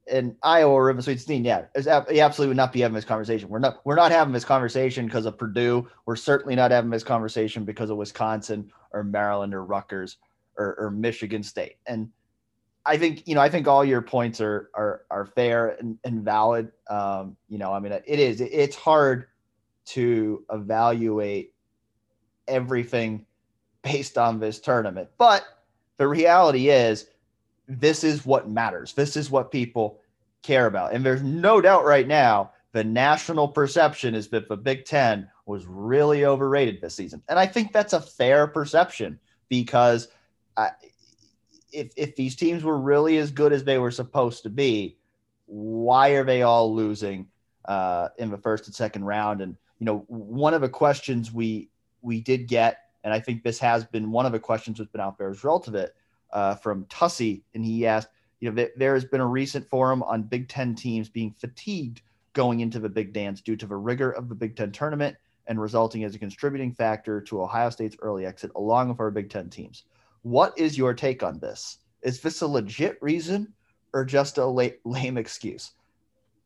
[0.08, 3.50] and Iowa in the Sweet 16, yeah, he absolutely would not be having this conversation.
[3.50, 5.88] We're not we're not having this conversation because of Purdue.
[6.06, 10.18] We're certainly not having this conversation because of Wisconsin or Maryland or Rutgers
[10.58, 11.78] or, or Michigan State.
[11.88, 12.10] And
[12.86, 16.24] I think you know I think all your points are are are fair and, and
[16.24, 16.72] valid.
[16.90, 19.28] Um, you know, I mean, it is it's hard
[19.86, 21.54] to evaluate
[22.48, 23.26] everything
[23.82, 25.44] based on this tournament, but
[25.98, 27.08] the reality is
[27.68, 28.94] this is what matters.
[28.94, 30.00] This is what people
[30.44, 30.94] care about.
[30.94, 35.66] And there's no doubt right now the national perception is that the Big Ten was
[35.66, 37.24] really overrated this season.
[37.30, 40.10] And I think that's a fair perception because
[40.58, 40.72] I,
[41.72, 44.98] if, if these teams were really as good as they were supposed to be,
[45.46, 47.28] why are they all losing
[47.66, 49.42] uh, in the first and second round?
[49.42, 51.70] And, you know, one of the questions we
[52.02, 55.02] we did get, and I think this has been one of the questions that's been
[55.02, 55.96] out there as a result of it,
[56.36, 58.10] uh, from Tussy, and he asked,
[58.42, 62.02] you know, there has been a recent forum on Big Ten teams being fatigued
[62.34, 65.16] going into the big dance due to the rigor of the Big Ten tournament
[65.48, 69.30] and resulting as a contributing factor to Ohio State's early exit, along with our Big
[69.30, 69.86] Ten teams.
[70.24, 71.78] What is your take on this?
[72.02, 73.54] Is this a legit reason
[73.94, 75.72] or just a lame excuse?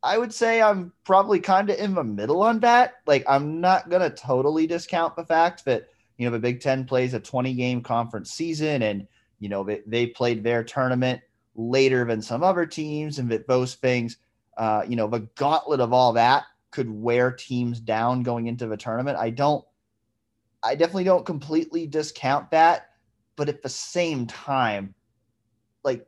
[0.04, 2.98] I would say I'm probably kind of in the middle on that.
[3.08, 6.86] Like, I'm not going to totally discount the fact that, you know, the Big Ten
[6.86, 9.08] plays a 20 game conference season and
[9.40, 11.22] you know, they, they played their tournament
[11.56, 14.18] later than some other teams, and that those things,
[14.58, 18.78] uh, you know, the gauntlet of all that could wear teams down going into the
[18.78, 19.18] tournament.
[19.18, 19.66] I don't,
[20.62, 22.90] I definitely don't completely discount that,
[23.36, 24.94] but at the same time,
[25.84, 26.06] like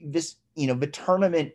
[0.00, 1.52] this, you know, the tournament,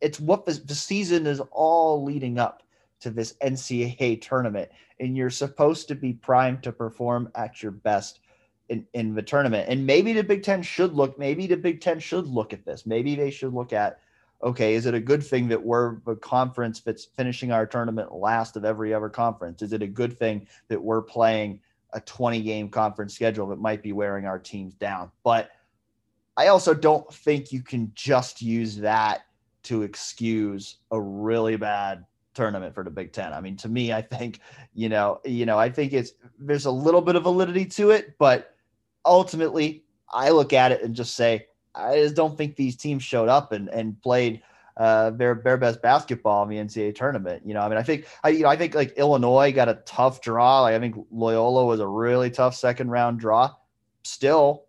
[0.00, 2.62] it's what the, the season is all leading up
[3.00, 8.20] to this NCAA tournament, and you're supposed to be primed to perform at your best
[8.68, 9.68] in, in the tournament.
[9.68, 12.86] And maybe the Big Ten should look, maybe the Big Ten should look at this.
[12.86, 14.00] Maybe they should look at,
[14.42, 18.56] okay, is it a good thing that we're the conference that's finishing our tournament last
[18.56, 19.62] of every other conference?
[19.62, 21.60] Is it a good thing that we're playing
[21.92, 25.10] a 20 game conference schedule that might be wearing our teams down?
[25.22, 25.50] But
[26.36, 29.22] I also don't think you can just use that
[29.64, 33.32] to excuse a really bad tournament for the Big Ten.
[33.32, 34.40] I mean, to me, I think,
[34.74, 38.16] you know, you know, I think it's there's a little bit of validity to it,
[38.18, 38.55] but
[39.06, 43.28] ultimately, I look at it and just say, I just don't think these teams showed
[43.28, 44.42] up and, and played
[44.76, 47.42] uh, their their best basketball in the NCAA tournament.
[47.46, 49.80] You know, I mean, I think I you know I think like Illinois got a
[49.86, 50.62] tough draw.
[50.62, 53.52] Like I think Loyola was a really tough second round draw.
[54.04, 54.64] Still,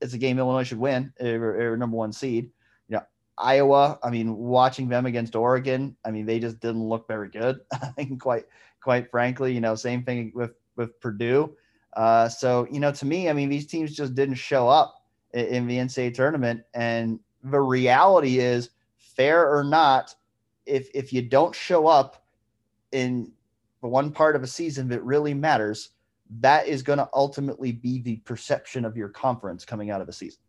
[0.00, 1.12] it's a game Illinois should win.
[1.18, 2.50] They're, number one seed.
[2.88, 3.02] You know,
[3.38, 3.98] Iowa.
[4.02, 5.96] I mean, watching them against Oregon.
[6.04, 7.60] I mean, they just didn't look very good.
[7.72, 8.46] I think quite
[8.80, 11.56] quite frankly, you know, same thing with with Purdue.
[11.96, 15.46] Uh, so, you know, to me, I mean, these teams just didn't show up in,
[15.46, 16.62] in the NCAA tournament.
[16.74, 20.14] And the reality is, fair or not,
[20.66, 22.24] if if you don't show up
[22.92, 23.30] in
[23.82, 25.90] the one part of a season that really matters,
[26.40, 30.12] that is going to ultimately be the perception of your conference coming out of the
[30.12, 30.40] season.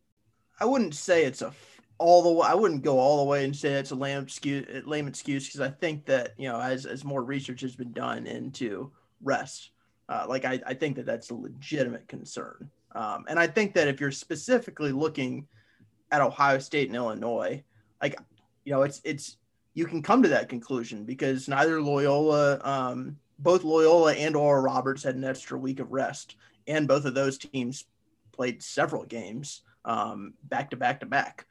[0.59, 1.51] I wouldn't say it's a
[1.97, 2.47] all the way.
[2.47, 4.85] I wouldn't go all the way and say it's a lame excuse.
[4.85, 8.25] Lame excuse because I think that you know, as as more research has been done
[8.25, 9.71] into rest,
[10.09, 12.69] uh, like I, I think that that's a legitimate concern.
[12.93, 15.47] Um, and I think that if you're specifically looking
[16.11, 17.63] at Ohio State and Illinois,
[18.01, 18.17] like
[18.63, 19.37] you know, it's it's
[19.73, 25.03] you can come to that conclusion because neither Loyola, um, both Loyola and Oral Roberts
[25.03, 26.37] had an extra week of rest,
[26.67, 27.85] and both of those teams
[28.31, 31.45] played several games um, back to back to back.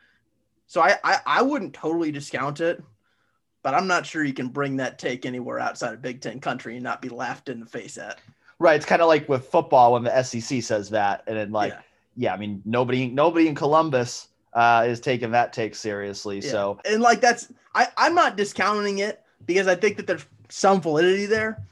[0.66, 2.82] So I, I I wouldn't totally discount it,
[3.62, 6.74] but I'm not sure you can bring that take anywhere outside of Big Ten country
[6.74, 8.18] and not be laughed in the face at.
[8.64, 8.77] Right.
[8.77, 11.81] It's kind of like with football when the SEC says that, and then like, yeah,
[12.16, 16.38] yeah I mean, nobody, nobody in Columbus uh, is taking that take seriously.
[16.38, 16.50] Yeah.
[16.50, 20.81] So, and like that's, I, I'm not discounting it because I think that there's some
[20.81, 21.62] validity there.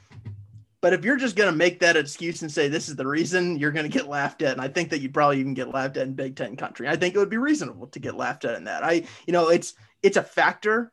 [0.81, 3.57] But if you're just going to make that excuse and say this is the reason,
[3.57, 4.51] you're going to get laughed at.
[4.51, 6.87] And I think that you'd probably even get laughed at in Big Ten country.
[6.87, 8.83] I think it would be reasonable to get laughed at in that.
[8.83, 10.91] I, you know, it's it's a factor,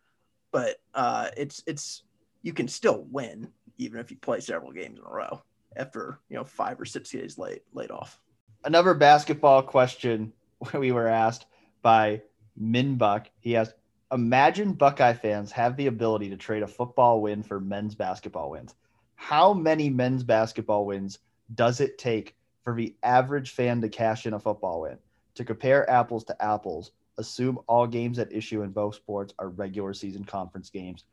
[0.51, 2.05] but uh, it's it's
[2.41, 5.43] you can still win even if you play several games in a row
[5.77, 8.21] after you know five or six days late laid off.
[8.65, 10.33] Another basketball question
[10.75, 11.47] we were asked
[11.83, 12.23] by
[12.61, 13.27] Minbuck.
[13.41, 13.75] He asked,
[14.13, 18.75] "Imagine Buckeye fans have the ability to trade a football win for men's basketball wins.
[19.15, 21.19] How many men's basketball wins
[21.55, 24.99] does it take for the average fan to cash in a football win?
[25.35, 29.95] To compare apples to apples, assume all games at issue in both sports are regular
[29.95, 31.05] season conference games,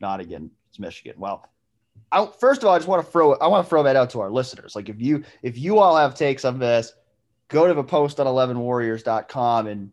[0.00, 1.14] not again It's Michigan.
[1.18, 1.48] Well,
[2.12, 4.10] I, first of all, I just want to throw I want to throw that out
[4.10, 4.74] to our listeners.
[4.74, 6.92] Like if you if you all have takes on this,
[7.48, 9.90] go to the post on 11warriors.com and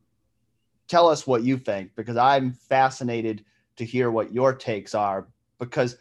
[0.87, 3.45] tell us what you think because I'm fascinated
[3.77, 5.27] to hear what your takes are
[5.59, 5.97] because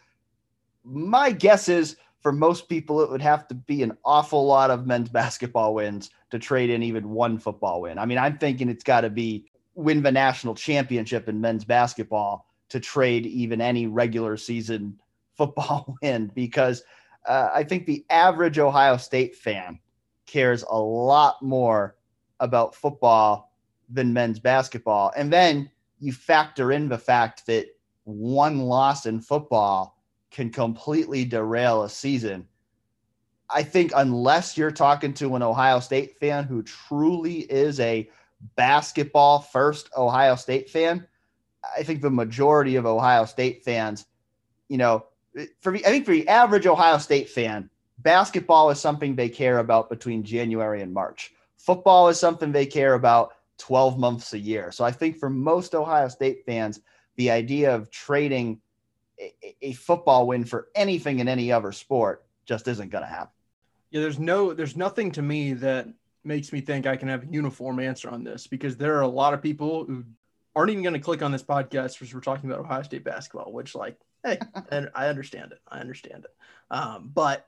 [0.83, 4.85] my guess is for most people it would have to be an awful lot of
[4.85, 7.97] men's basketball wins to trade in even one football win.
[7.97, 12.47] I mean, I'm thinking it's got to be win the national championship in men's basketball
[12.69, 14.99] to trade even any regular season
[15.35, 16.83] football win because
[17.27, 19.79] uh, I think the average Ohio State fan
[20.25, 21.95] cares a lot more
[22.39, 23.53] about football
[23.89, 25.11] than men's basketball.
[25.15, 25.69] And then
[25.99, 27.67] you factor in the fact that
[28.03, 29.97] one loss in football
[30.31, 32.47] can completely derail a season.
[33.49, 38.09] I think unless you're talking to an Ohio State fan who truly is a
[38.55, 41.07] basketball first Ohio State fan,
[41.77, 44.05] I think the majority of Ohio State fans,
[44.67, 45.05] you know,
[45.61, 47.69] for me, I think for the average Ohio State fan,
[47.99, 51.33] basketball is something they care about between January and March.
[51.57, 54.71] Football is something they care about 12 months a year.
[54.71, 56.81] So I think for most Ohio State fans,
[57.15, 58.59] the idea of trading
[59.19, 63.31] a, a football win for anything in any other sport just isn't going to happen.
[63.91, 65.87] Yeah, there's no, there's nothing to me that
[66.23, 69.07] makes me think I can have a uniform answer on this because there are a
[69.07, 70.03] lot of people who
[70.55, 73.51] aren't even going to click on this podcast because we're talking about Ohio State basketball,
[73.51, 74.39] which, like, hey,
[74.71, 75.59] and I understand it.
[75.67, 76.35] I understand it.
[76.71, 77.47] Um, but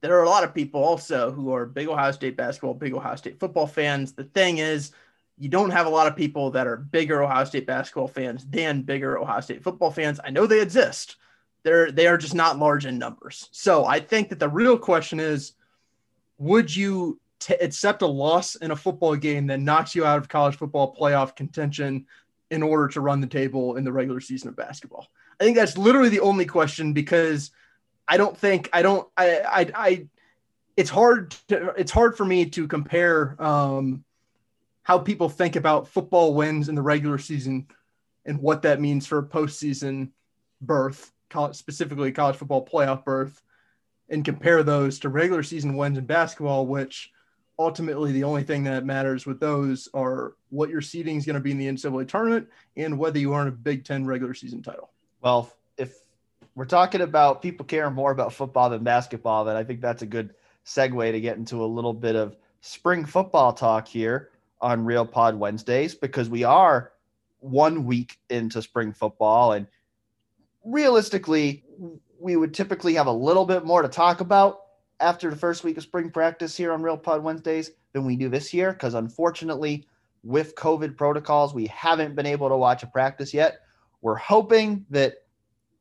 [0.00, 3.16] there are a lot of people also who are big Ohio State basketball, big Ohio
[3.16, 4.12] State football fans.
[4.12, 4.92] The thing is,
[5.38, 8.82] you don't have a lot of people that are bigger Ohio State basketball fans than
[8.82, 10.20] bigger Ohio State football fans.
[10.22, 11.16] I know they exist.
[11.62, 13.48] They're they are just not large in numbers.
[13.52, 15.52] So I think that the real question is,
[16.38, 20.28] would you t- accept a loss in a football game that knocks you out of
[20.28, 22.06] college football playoff contention
[22.50, 25.08] in order to run the table in the regular season of basketball?
[25.40, 27.50] I think that's literally the only question because
[28.06, 30.06] I don't think I don't I I, I
[30.76, 34.04] it's hard to, it's hard for me to compare um,
[34.82, 37.66] how people think about football wins in the regular season
[38.26, 40.10] and what that means for postseason
[40.60, 41.12] berth,
[41.52, 43.42] specifically college football playoff berth,
[44.08, 47.10] and compare those to regular season wins in basketball, which
[47.58, 51.40] ultimately the only thing that matters with those are what your seeding is going to
[51.40, 54.90] be in the NCAA tournament and whether you earn a Big Ten regular season title.
[55.20, 55.98] Well, if
[56.54, 60.06] we're talking about people caring more about football than basketball, then I think that's a
[60.06, 64.30] good segue to get into a little bit of spring football talk here
[64.60, 66.92] on Real Pod Wednesdays because we are
[67.40, 69.66] one week into spring football and
[70.64, 71.64] realistically
[72.18, 74.60] we would typically have a little bit more to talk about
[75.00, 78.28] after the first week of spring practice here on Real Pod Wednesdays than we do
[78.28, 79.86] this year because unfortunately
[80.22, 83.60] with COVID protocols we haven't been able to watch a practice yet.
[84.02, 85.14] We're hoping that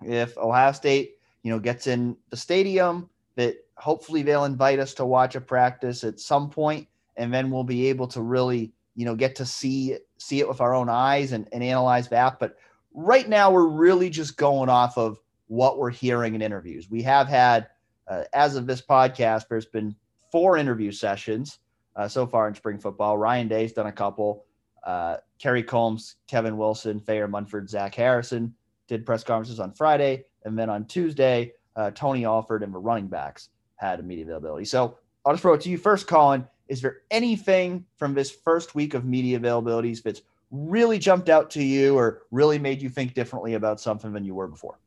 [0.02, 5.06] if Ohio State, you know, gets in the stadium that hopefully they'll invite us to
[5.06, 9.16] watch a practice at some point and then we'll be able to really you know
[9.16, 12.58] get to see see it with our own eyes and, and analyze that but
[12.94, 16.90] right now we're really just going off of what we're hearing in interviews.
[16.90, 17.68] We have had
[18.08, 19.96] uh, as of this podcast there's been
[20.32, 21.60] four interview sessions
[21.96, 23.18] uh, so far in spring football.
[23.18, 24.46] Ryan Day's done a couple
[24.84, 28.54] uh, Kerry Coombs kevin wilson thayer munford zach harrison
[28.88, 33.08] did press conferences on friday and then on tuesday uh, tony alford and the running
[33.08, 37.02] backs had media availability so i'll just throw it to you first colin is there
[37.10, 42.24] anything from this first week of media availabilities that's really jumped out to you or
[42.32, 44.80] really made you think differently about something than you were before?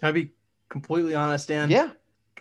[0.00, 0.32] Can I be
[0.68, 1.70] completely honest, Dan?
[1.70, 1.90] Yeah.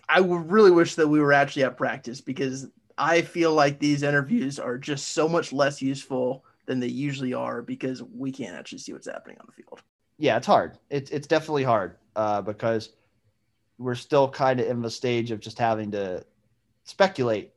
[0.10, 4.60] I really wish that we were actually at practice because I feel like these interviews
[4.60, 8.93] are just so much less useful than they usually are because we can't actually see
[8.93, 9.81] what's happening on the field.
[10.17, 10.77] Yeah, it's hard.
[10.89, 12.93] It's it's definitely hard uh, because
[13.78, 16.26] we're still kind of in the stage of just having to
[16.86, 17.51] speculate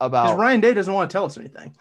[0.00, 1.74] about Ryan Day doesn't want to tell us anything.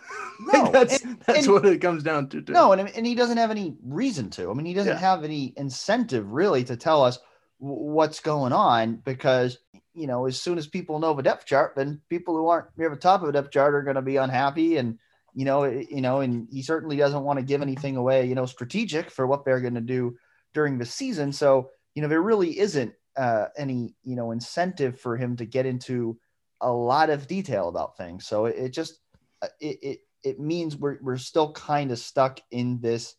[0.52, 2.42] No, that's and, that's and, what it comes down to.
[2.42, 2.54] Too.
[2.54, 4.50] No, and, and he doesn't have any reason to.
[4.50, 5.00] I mean, he doesn't yeah.
[5.00, 7.20] have any incentive really to tell us
[7.62, 9.60] w- what's going on because
[9.94, 12.90] you know, as soon as people know the depth chart, then people who aren't near
[12.90, 14.98] the top of the depth chart are going to be unhappy, and
[15.34, 18.46] you know, you know, and he certainly doesn't want to give anything away, you know,
[18.46, 20.18] strategic for what they're going to do
[20.54, 21.32] during the season.
[21.32, 25.66] So, you know, there really isn't uh, any, you know, incentive for him to get
[25.66, 26.18] into
[26.62, 28.26] a lot of detail about things.
[28.26, 29.00] So it, it just
[29.42, 33.16] uh, it, it it means we're we're still kind of stuck in this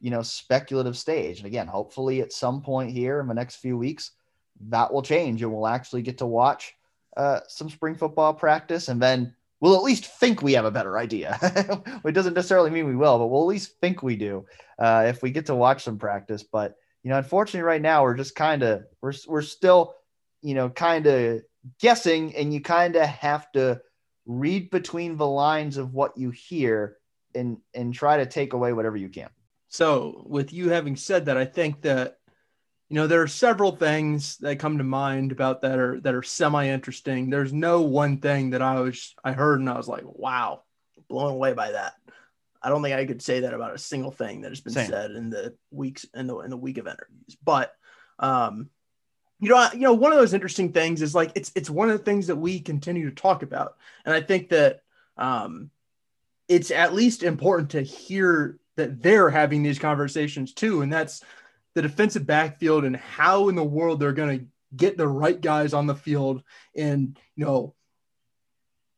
[0.00, 1.38] you know speculative stage.
[1.38, 4.12] And again, hopefully at some point here in the next few weeks
[4.68, 6.74] that will change and we'll actually get to watch
[7.16, 10.98] uh, some spring football practice and then we'll at least think we have a better
[10.98, 11.38] idea.
[12.04, 14.46] it doesn't necessarily mean we will, but we'll at least think we do
[14.78, 16.42] uh, if we get to watch some practice.
[16.42, 19.94] But you know, unfortunately, right now we're just kind of we're we're still,
[20.42, 21.42] you know, kind of
[21.80, 23.80] guessing, and you kind of have to
[24.26, 26.96] read between the lines of what you hear
[27.34, 29.30] and and try to take away whatever you can.
[29.68, 32.18] So, with you having said that, I think that
[32.90, 36.24] you know there are several things that come to mind about that are that are
[36.24, 37.30] semi interesting.
[37.30, 40.64] There's no one thing that I was I heard and I was like, wow,
[41.08, 41.94] blown away by that.
[42.60, 44.90] I don't think I could say that about a single thing that has been Same.
[44.90, 47.36] said in the weeks in the in the week of interviews.
[47.42, 47.72] But
[48.18, 48.68] um,
[49.38, 51.90] you know, I, you know, one of those interesting things is like it's it's one
[51.90, 54.82] of the things that we continue to talk about, and I think that
[55.16, 55.70] um,
[56.48, 61.22] it's at least important to hear that they're having these conversations too, and that's
[61.74, 64.46] the defensive backfield and how in the world they're going to
[64.76, 66.42] get the right guys on the field
[66.76, 67.74] and you know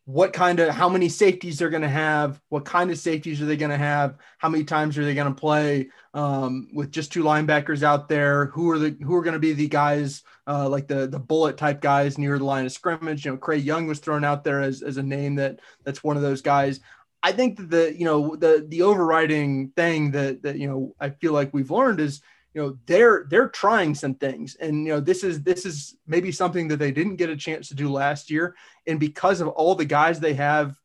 [0.04, 3.46] what kind of how many safeties they're going to have what kind of safeties are
[3.46, 7.12] they going to have how many times are they going to play um, with just
[7.12, 10.68] two linebackers out there who are the who are going to be the guys uh,
[10.68, 13.24] like the the bullet type guys near the line of scrimmage.
[13.24, 16.16] You know Craig Young was thrown out there as, as a name that that's one
[16.16, 16.80] of those guys.
[17.22, 21.10] I think that the you know the the overriding thing that that you know I
[21.10, 22.22] feel like we've learned is
[22.54, 24.56] you know they're they're trying some things.
[24.56, 27.68] And you know this is this is maybe something that they didn't get a chance
[27.68, 28.54] to do last year.
[28.86, 30.76] And because of all the guys they have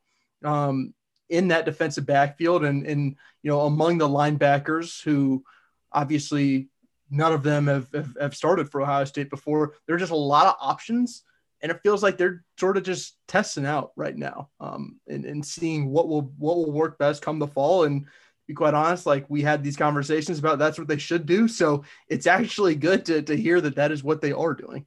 [0.43, 0.93] um,
[1.29, 5.43] in that defensive backfield and and you know among the linebackers who
[5.91, 6.69] obviously
[7.09, 10.47] none of them have, have, have started for ohio state before there's just a lot
[10.47, 11.23] of options.
[11.61, 15.43] And it feels like they're sort of just testing out right now um, and, and
[15.43, 17.85] seeing what will what will work best come the fall.
[17.85, 18.05] And
[18.47, 21.47] be quite honest, like we had these conversations about that's what they should do.
[21.47, 24.85] So it's actually good to, to hear that that is what they are doing.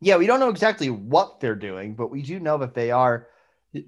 [0.00, 3.28] Yeah, we don't know exactly what they're doing, but we do know that they are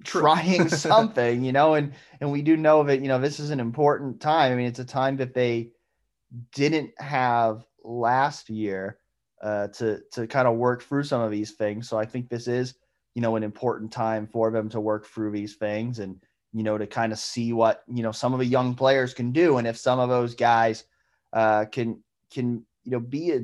[0.05, 3.61] trying something, you know, and and we do know that, you know, this is an
[3.61, 4.53] important time.
[4.53, 5.71] I mean, it's a time that they
[6.55, 8.99] didn't have last year
[9.43, 11.89] uh, to to kind of work through some of these things.
[11.89, 12.75] So I think this is,
[13.15, 16.23] you know, an important time for them to work through these things and
[16.55, 19.33] you know, to kind of see what, you know, some of the young players can
[19.33, 19.59] do.
[19.59, 20.85] And if some of those guys
[21.33, 22.01] uh, can,
[22.33, 23.41] can, you know, be a,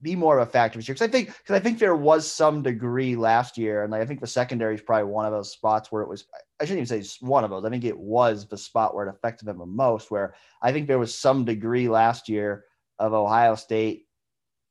[0.00, 0.94] be more of a factor this year.
[0.94, 3.82] Cause I think, cause I think there was some degree last year.
[3.82, 6.24] And like, I think the secondary is probably one of those spots where it was,
[6.58, 7.66] I shouldn't even say one of those.
[7.66, 10.88] I think it was the spot where it affected them the most, where I think
[10.88, 12.64] there was some degree last year
[12.98, 14.06] of Ohio State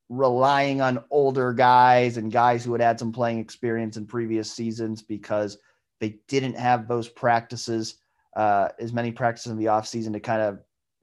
[0.09, 5.03] relying on older guys and guys who had had some playing experience in previous seasons
[5.03, 5.59] because–
[5.99, 7.95] they didn't have those practices,
[8.35, 10.59] uh, as many practices in the offseason to kind of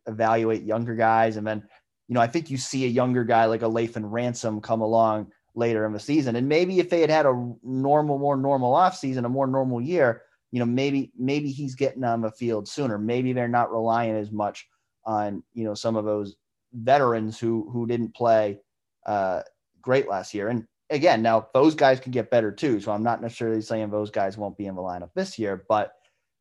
[0.06, 1.36] evaluate younger guys.
[1.36, 1.62] And then,
[2.08, 5.32] you know, I think you see a younger guy like a Lathan Ransom come along
[5.54, 6.36] later in the season.
[6.36, 10.22] And maybe if they had had a normal, more normal offseason, a more normal year,
[10.52, 12.98] you know, maybe, maybe he's getting on the field sooner.
[12.98, 14.66] Maybe they're not relying as much
[15.04, 16.36] on, you know, some of those
[16.72, 18.58] veterans who, who didn't play
[19.06, 19.42] uh,
[19.80, 20.48] great last year.
[20.48, 22.80] And again, now those guys can get better too.
[22.80, 25.94] So I'm not necessarily saying those guys won't be in the lineup this year, but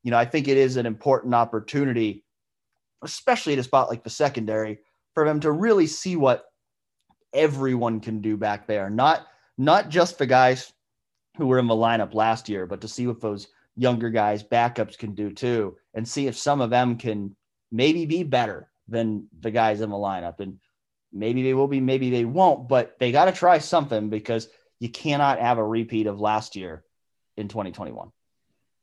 [0.03, 2.25] you know, I think it is an important opportunity,
[3.03, 4.79] especially at a spot like the secondary,
[5.13, 6.45] for them to really see what
[7.33, 8.89] everyone can do back there.
[8.89, 9.27] Not
[9.57, 10.71] not just the guys
[11.37, 14.97] who were in the lineup last year, but to see what those younger guys, backups
[14.97, 17.35] can do too, and see if some of them can
[17.71, 20.39] maybe be better than the guys in the lineup.
[20.39, 20.59] And
[21.11, 24.47] Maybe they will be, maybe they won't, but they got to try something because
[24.79, 26.83] you cannot have a repeat of last year
[27.35, 28.11] in 2021.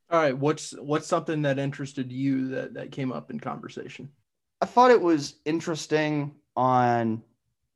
[0.09, 4.09] All right, what's what's something that interested you that that came up in conversation?
[4.61, 7.23] I thought it was interesting on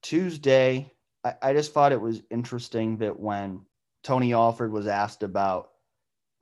[0.02, 0.92] Tuesday.
[1.24, 3.62] I, I just thought it was interesting that when
[4.04, 5.70] Tony Alford was asked about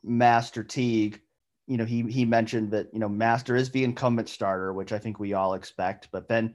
[0.05, 1.21] Master Teague,
[1.67, 4.99] you know, he he mentioned that you know Master is the incumbent starter, which I
[4.99, 6.55] think we all expect, but then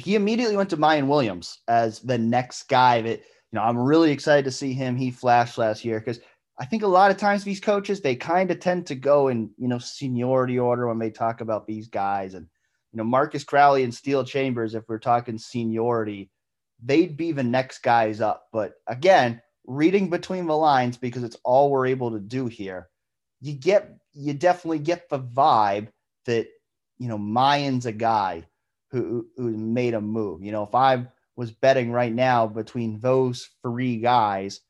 [0.00, 4.10] he immediately went to Miyan Williams as the next guy that, you know, I'm really
[4.10, 4.96] excited to see him.
[4.96, 6.20] He flashed last year because
[6.58, 9.50] I think a lot of times these coaches, they kind of tend to go in,
[9.56, 12.34] you know, seniority order when they talk about these guys.
[12.34, 12.46] And,
[12.92, 16.30] you know, Marcus Crowley and Steele Chambers, if we're talking seniority,
[16.82, 18.46] they'd be the next guys up.
[18.52, 22.88] But again, reading between the lines, because it's all we're able to do here,
[23.40, 25.88] you get, you definitely get the vibe
[26.26, 26.48] that,
[26.98, 28.44] you know, Miyan's a guy
[28.90, 30.42] who who made a move.
[30.42, 31.06] You know, if I
[31.36, 34.60] was betting right now between those three guys,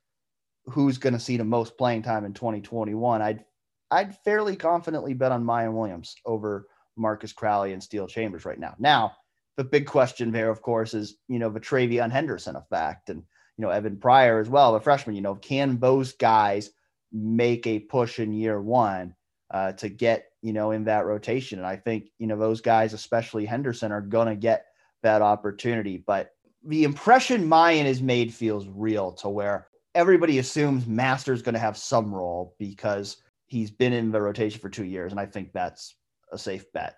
[0.66, 3.44] who's going to see the most playing time in 2021, I'd
[3.90, 8.74] I'd fairly confidently bet on Miyan Williams over Marcus Crowley and Steele Chambers right now.
[8.78, 9.12] Now,
[9.56, 13.22] the big question there, of course, is you know the TreVeyon Henderson effect, and
[13.56, 15.16] you know Evan Pryor as well, the freshman.
[15.16, 16.70] You know, can those guys
[17.12, 19.14] make a push in year one
[19.50, 21.59] uh, to get you know, in that rotation.
[21.59, 24.66] And I think, you know, those guys, especially Henderson, are going to get
[25.03, 25.97] that opportunity.
[25.97, 26.32] But
[26.62, 31.78] the impression Miyan has made feels real to where everybody assumes Master's going to have
[31.78, 33.16] some role because
[33.47, 35.12] he's been in the rotation for two years.
[35.12, 35.95] And I think that's
[36.30, 36.97] a safe bet.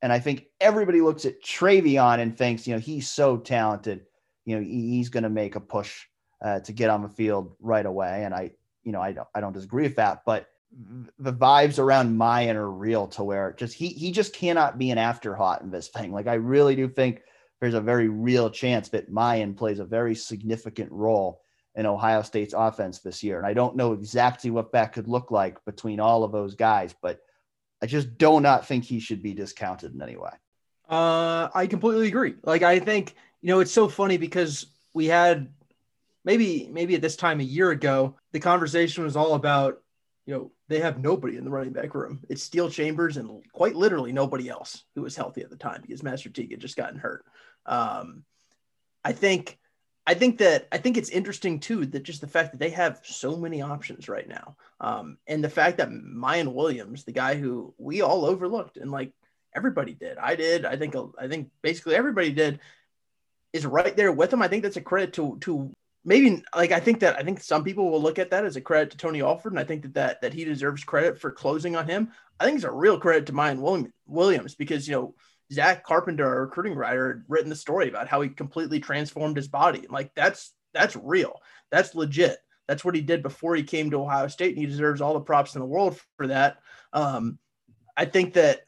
[0.00, 4.06] And I think everybody looks at TreVeyon and thinks, you know, he's so talented.
[4.46, 6.06] You know, he's going to make a push
[6.42, 8.24] uh, to get on the field right away.
[8.24, 8.52] And I,
[8.84, 10.48] you know, I don't, I don't disagree with that, but
[11.18, 14.98] the vibes around Miyan are real to where just he he just cannot be an
[14.98, 16.12] afterthought in this thing.
[16.12, 17.22] Like I really do think
[17.60, 21.40] there's a very real chance that Miyan plays a very significant role
[21.74, 23.38] in Ohio State's offense this year.
[23.38, 26.94] And I don't know exactly what that could look like between all of those guys,
[27.00, 27.20] but
[27.82, 30.30] I just do not think he should be discounted in any way.
[30.88, 32.34] Uh, I completely agree.
[32.42, 35.48] Like I think you know it's so funny because we had
[36.24, 39.82] maybe maybe at this time a year ago the conversation was all about
[40.26, 42.20] you know they have nobody in the running back room.
[42.28, 46.02] It's Steele Chambers and quite literally nobody else who was healthy at the time because
[46.02, 47.24] Master Teague had just gotten hurt.
[47.64, 48.24] Um,
[49.04, 49.58] I think
[50.06, 53.00] I think that I think it's interesting too that just the fact that they have
[53.04, 57.72] so many options right now, um, and the fact that Miyan Williams, the guy who
[57.78, 59.12] we all overlooked and like
[59.54, 62.58] everybody did, I did, I think I think basically everybody did,
[63.52, 64.42] is right there with him.
[64.42, 65.72] I think that's a credit to to
[66.06, 68.60] maybe like I think that I think some people will look at that as a
[68.60, 71.76] credit to Tony Alford, and I think that that, that he deserves credit for closing
[71.76, 72.12] on him.
[72.40, 75.14] I think it's a real credit to Miyan Williams because you know
[75.52, 79.48] Zach Carpenter, a recruiting writer, had written the story about how he completely transformed his
[79.48, 79.86] body.
[79.90, 81.40] Like that's that's real.
[81.70, 82.38] That's legit.
[82.68, 85.20] That's what he did before he came to Ohio State, and he deserves all the
[85.20, 86.58] props in the world for that.
[86.92, 87.38] Um,
[87.96, 88.60] I think that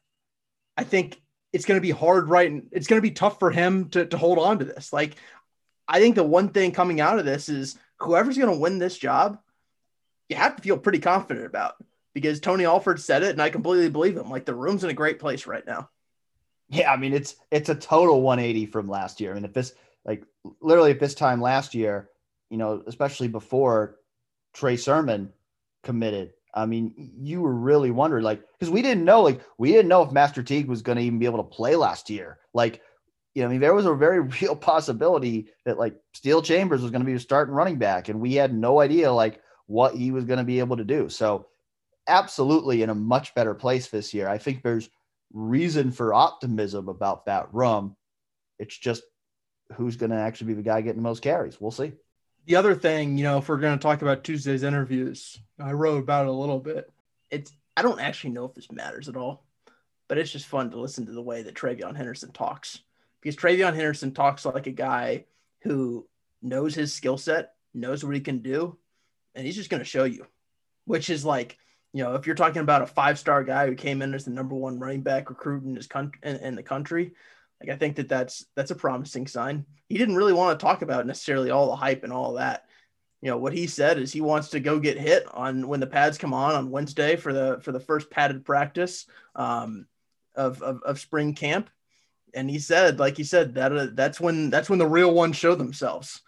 [0.77, 1.21] I think
[1.53, 2.51] it's going to be hard, right?
[2.51, 4.93] And it's going to be tough for him to, to hold on to this.
[4.93, 5.17] Like
[5.89, 8.99] I think the one thing coming out of this is whoever's going to win this
[8.99, 9.39] job,
[10.29, 11.75] you have to feel pretty confident about
[12.15, 14.31] because Tony Alford said it, and I completely believe him.
[14.31, 15.89] Like the room's in a great place right now.
[16.69, 19.31] Yeah, I mean it's it's a total 180 from last year.
[19.31, 19.73] I mean, if this
[20.05, 20.25] like
[20.61, 22.11] literally at this time last year,
[22.51, 23.97] you know, especially before
[24.53, 25.33] Trey Sermon
[25.83, 29.89] committed, I mean, you were really wondering like because we didn't know like we didn't
[29.89, 32.39] know if Master Teague was going to even be able to play last year.
[32.53, 32.83] Like
[33.39, 36.91] you know, I mean, there was a very real possibility that like Steele Chambers was
[36.91, 40.11] going to be a starting running back, and we had no idea like what he
[40.11, 41.09] was going to be able to do.
[41.09, 41.47] So,
[42.09, 44.29] absolutely in a much better place this year.
[44.29, 44.91] I think there's
[45.33, 47.95] reason for optimism about that room.
[48.59, 49.05] It's just
[49.75, 51.61] who's going to actually be the guy getting the most carries.
[51.61, 51.93] We'll see.
[52.47, 55.99] The other thing, you know, if we're going to talk about Tuesday's interviews, I wrote
[55.99, 56.91] about it a little bit.
[57.31, 59.45] It's I don't actually know if this matters at all,
[60.09, 62.81] but it's just fun to listen to the way that TreVeyon Henderson talks
[63.21, 65.25] because TreVeyon Henderson talks like a guy
[65.63, 66.07] who
[66.43, 68.77] knows his skill set, knows what he can do,
[69.35, 70.27] and he's just going to show you,
[70.85, 71.59] which is like,
[71.93, 74.31] you know, if you're talking about a five star guy who came in as the
[74.31, 77.13] number one running back recruit in his country in, in the country,
[77.61, 79.65] like I think that that's that's a promising sign.
[79.89, 82.65] He didn't really want to talk about necessarily all the hype and all that.
[83.21, 85.87] You know what he said is he wants to go get hit on when the
[85.87, 89.87] pads come on on Wednesday for the for the first padded practice um,
[90.37, 91.69] of, of of spring camp,
[92.35, 95.37] and he said, like he said, that uh, that's when that's when the real ones
[95.37, 96.21] show themselves.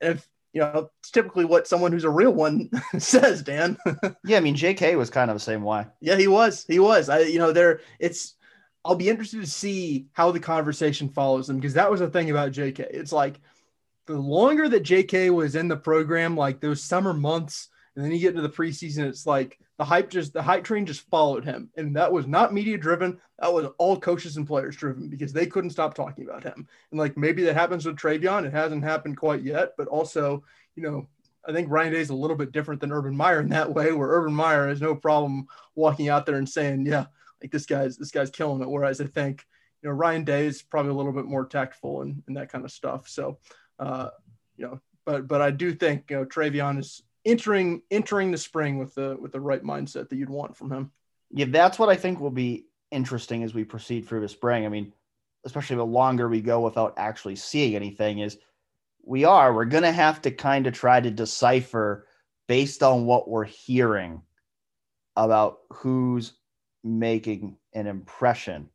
[0.00, 3.76] And if you know, it's typically what someone who's a real one says, Dan.
[4.24, 4.96] yeah, I mean, J.K.
[4.96, 5.86] was kind of the same way.
[6.00, 6.64] Yeah, he was.
[6.66, 7.08] He was.
[7.08, 7.80] I, you know, there.
[7.98, 8.34] It's.
[8.84, 12.30] I'll be interested to see how the conversation follows them because that was the thing
[12.30, 12.86] about J.K.
[12.90, 13.40] It's like
[14.06, 15.30] the longer that J.K.
[15.30, 19.06] was in the program, like those summer months, and then you get into the preseason,
[19.06, 22.52] it's like the hype just the hype train just followed him, and that was not
[22.52, 23.18] media driven.
[23.38, 26.66] That was all coaches and players driven because they couldn't stop talking about him.
[26.90, 28.44] And like maybe that happens with TreVeyon.
[28.44, 30.42] It hasn't happened quite yet, but also
[30.74, 31.08] you know
[31.48, 33.92] I think Ryan Day is a little bit different than Urban Meyer in that way,
[33.92, 37.06] where Urban Meyer has no problem walking out there and saying, "Yeah,
[37.40, 39.46] like this guy's this guy's killing it." Whereas I think
[39.82, 42.64] you know Ryan Day is probably a little bit more tactful and, and that kind
[42.64, 43.08] of stuff.
[43.08, 43.38] So,
[43.78, 44.10] uh,
[44.56, 48.78] you know, but but I do think you know TreVeyon is entering entering the spring
[48.78, 50.90] with the with the right mindset that you'd want from him.
[51.30, 54.64] Yeah, that's what I think will be interesting as we proceed through the spring.
[54.64, 54.92] I mean,
[55.44, 58.38] especially the longer we go without actually seeing anything, is
[59.04, 62.06] we are we're to have to kind of try to decipher
[62.46, 64.22] based on what we're hearing
[65.16, 66.32] about who's
[66.84, 68.68] making an impression.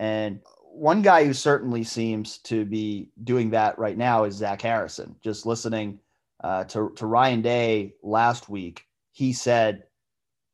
[0.00, 5.16] And one guy who certainly seems to be doing that right now is Zach Harrison.
[5.22, 5.98] Just listening
[6.42, 9.84] uh, to to Ryan Day last week, he said,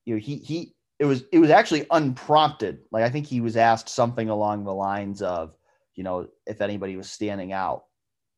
[0.05, 2.81] you know, he he it was it was actually unprompted.
[2.91, 5.55] Like I think he was asked something along the lines of,
[5.95, 7.85] you know, if anybody was standing out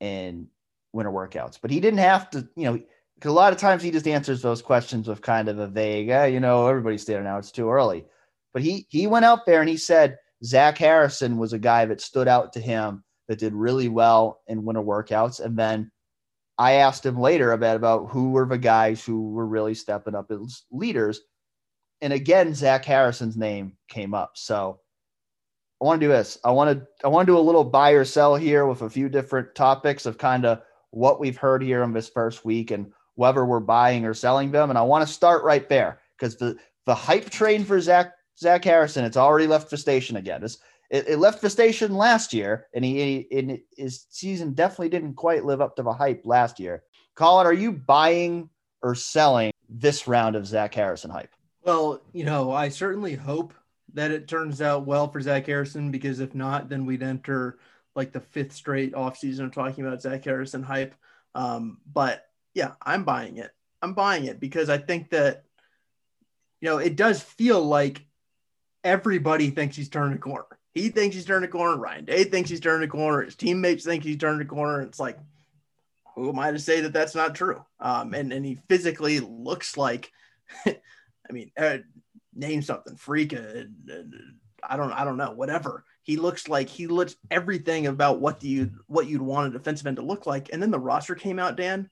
[0.00, 0.48] in
[0.92, 2.80] winter workouts, but he didn't have to, you know,
[3.14, 6.08] because a lot of times he just answers those questions with kind of a vague,
[6.08, 7.38] eh, you know, everybody's standing out.
[7.38, 8.04] It's too early.
[8.52, 12.00] But he he went out there and he said Zach Harrison was a guy that
[12.00, 15.40] stood out to him that did really well in winter workouts.
[15.40, 15.90] And then
[16.60, 20.30] I asked him later about, about who were the guys who were really stepping up
[20.30, 21.22] as leaders.
[22.02, 24.32] And again, Zach Harrison's name came up.
[24.34, 24.78] So
[25.80, 26.36] I want to do this.
[26.44, 28.90] I want to I want to do a little buy or sell here with a
[28.90, 32.92] few different topics of kind of what we've heard here in this first week and
[33.14, 34.68] whether we're buying or selling them.
[34.68, 38.62] And I want to start right there because the the hype train for Zach Zach
[38.64, 40.44] Harrison, it's already left the station again.
[40.44, 40.58] It's,
[40.90, 45.44] it, it left the station last year, and he, in his season definitely didn't quite
[45.44, 46.82] live up to the hype last year.
[47.14, 48.50] Colin, are you buying
[48.82, 51.32] or selling this round of Zach Harrison hype?
[51.62, 53.54] Well, you know, I certainly hope
[53.94, 57.58] that it turns out well for Zach Harrison because if not, then we'd enter
[57.94, 60.94] like the fifth straight offseason of talking about Zach Harrison hype.
[61.34, 63.50] Um, but yeah, I'm buying it.
[63.82, 65.44] I'm buying it because I think that,
[66.60, 68.04] you know, it does feel like
[68.84, 70.46] everybody thinks he's turned a corner.
[70.74, 71.76] He thinks he's turned a corner.
[71.76, 73.22] Ryan Day thinks he's turned a corner.
[73.22, 74.82] His teammates think he's turned a corner.
[74.82, 75.18] It's like,
[76.14, 77.64] who am I to say that that's not true?
[77.80, 80.12] Um, and, and he physically looks like,
[80.66, 81.78] I mean, uh,
[82.34, 83.64] name something, freak, uh,
[84.62, 85.84] I don't, I don't know, whatever.
[86.02, 89.96] He looks like he looks everything about what you what you'd want a defensive end
[89.96, 90.50] to look like.
[90.52, 91.88] And then the roster came out, Dan.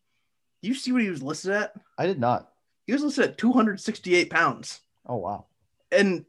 [0.62, 1.72] Do you see what he was listed at?
[1.97, 2.51] I did not.
[2.87, 4.81] He was listed at 268 pounds.
[5.07, 5.47] Oh wow.
[5.93, 6.24] And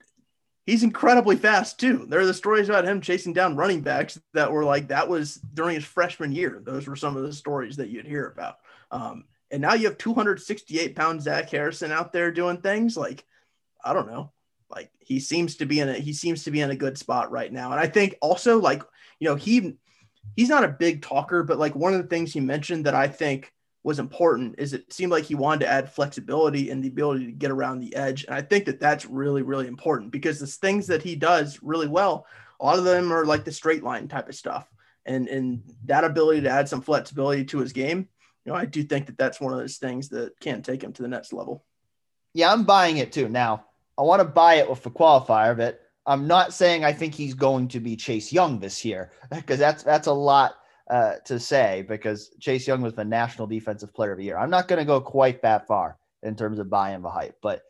[0.70, 2.06] he's incredibly fast too.
[2.08, 5.36] There are the stories about him chasing down running backs that were like that was
[5.54, 6.62] during his freshman year.
[6.64, 8.60] Those were some of the stories that you'd hear about.
[8.92, 13.26] Um, and now you have 268 pound Zach Harrison out there doing things like
[13.84, 14.32] I don't know.
[14.70, 17.32] Like he seems to be in a he seems to be in a good spot
[17.32, 17.72] right now.
[17.72, 18.84] And I think also like,
[19.20, 19.78] you know, he
[20.36, 23.08] he's not a big talker, but like one of the things he mentioned that I
[23.08, 23.52] think
[23.84, 27.32] was important is it seemed like he wanted to add flexibility and the ability to
[27.32, 28.26] get around the edge.
[28.26, 31.88] And I think that that's really, really important because the things that he does really
[31.88, 32.26] well,
[32.60, 34.70] a lot of them are like the straight line type of stuff.
[35.06, 38.10] And, and that ability to add some flexibility to his game,
[38.46, 40.92] you know, I do think that that's one of those things that can take him
[40.94, 41.64] to the next level.
[42.34, 43.30] Yeah, I'm buying it too.
[43.30, 43.66] Now,
[43.98, 45.82] I want to buy it with the qualifier of it.
[46.06, 49.84] I'm not saying I think he's going to be Chase Young this year because that's
[49.84, 50.56] that's a lot
[50.90, 54.38] uh, to say because Chase Young was the National Defensive Player of the Year.
[54.38, 57.62] I'm not going to go quite that far in terms of buying the hype, but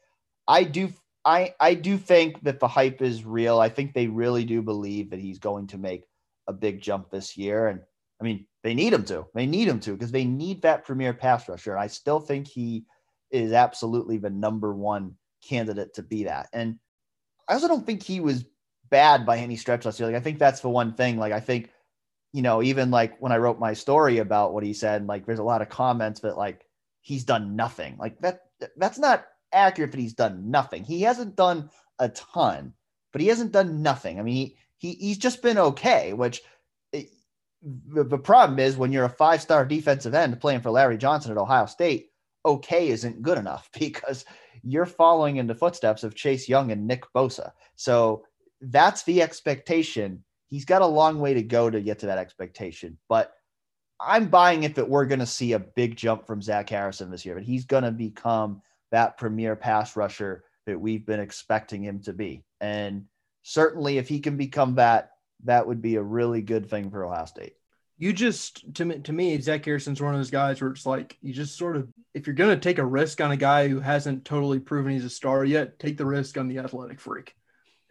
[0.48, 0.92] I do
[1.26, 3.60] I I do think that the hype is real.
[3.60, 6.04] I think they really do believe that he's going to make
[6.48, 7.82] a big jump this year, and
[8.20, 9.26] I mean they need him to.
[9.34, 11.74] They need him to because they need that premier pass rusher.
[11.74, 12.86] And I still think he
[13.32, 15.16] is absolutely the number one
[15.48, 16.50] candidate to be that.
[16.54, 16.80] And
[17.48, 18.46] I also don't think he was
[18.90, 20.08] bad by any stretch last year.
[20.08, 21.18] Like I think that's the one thing.
[21.18, 21.70] Like I think,
[22.34, 25.40] you know, even like when I wrote my story about what he said, like there's
[25.40, 26.66] a lot of comments that like
[27.02, 27.98] he's done nothing.
[27.98, 28.42] Like that
[28.78, 30.84] that's not accurate that he's done nothing.
[30.84, 32.74] He hasn't done a ton,
[33.12, 34.20] but he hasn't done nothing.
[34.20, 36.42] I mean, he, he he's just been okay, which
[36.92, 37.10] it,
[37.62, 41.38] the, the problem is when you're a five-star defensive end playing for Larry Johnson at
[41.38, 42.12] Ohio State,
[42.46, 44.26] okay isn't good enough because
[44.64, 47.52] you're following in the footsteps of Chase Young and Nick Bosa.
[47.76, 48.24] So
[48.62, 50.24] that's the expectation.
[50.50, 53.34] He's got a long way to go to get to that expectation, but
[54.00, 57.26] I'm buying if it we're going to see a big jump from Zach Harrison this
[57.26, 62.02] year, but he's going to become that premier pass rusher that we've been expecting him
[62.04, 62.44] to be.
[62.62, 63.06] And
[63.44, 65.12] certainly if he can become that,
[65.46, 67.54] that would be a really good thing for Ohio State
[68.00, 71.18] you just to me to me Zach Harrison's one of those guys where it's like
[71.22, 74.26] you just sort of if you're gonna take a risk on a guy who hasn't
[74.26, 77.36] totally proven he's a star yet, take the risk on the athletic freak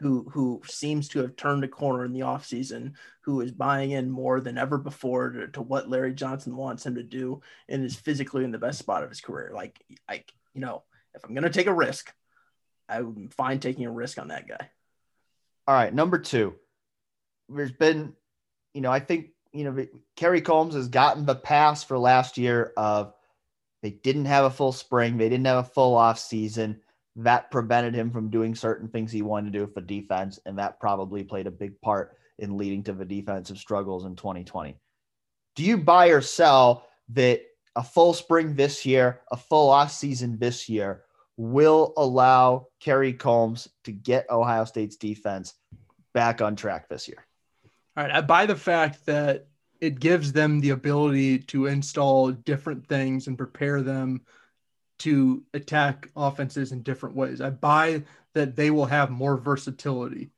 [0.00, 2.92] who who seems to have turned a corner in the offseason,
[3.22, 6.94] who is buying in more than ever before to, to what Larry Johnson wants him
[6.94, 9.50] to do and is physically in the best spot of his career.
[9.54, 9.78] Like
[10.08, 10.24] I
[10.54, 10.84] you know,
[11.14, 12.12] if I'm gonna take a risk,
[12.88, 14.70] I'm fine taking a risk on that guy.
[15.66, 16.54] All right, number two.
[17.48, 18.14] There's been,
[18.74, 19.86] you know, I think you know,
[20.16, 23.14] Kerry Coombs has gotten the pass for last year of
[23.82, 26.80] they didn't have a full spring, they didn't have a full off season.
[27.18, 30.78] That prevented him from doing certain things he wanted to do for defense, and that
[30.78, 34.76] probably played a big part in leading to the defensive struggles in 2020.
[35.56, 37.42] Do you buy or sell that
[37.74, 41.02] a full spring this year, a full off season this year
[41.36, 45.54] will allow Kerry Coombs to get Ohio State's defense
[46.14, 47.24] back on track this year?
[47.96, 48.12] All right.
[48.12, 49.48] I buy the fact that
[49.80, 54.20] it gives them the ability to install different things and prepare them
[54.98, 57.40] to attack offenses in different ways.
[57.40, 60.30] I buy that they will have more versatility.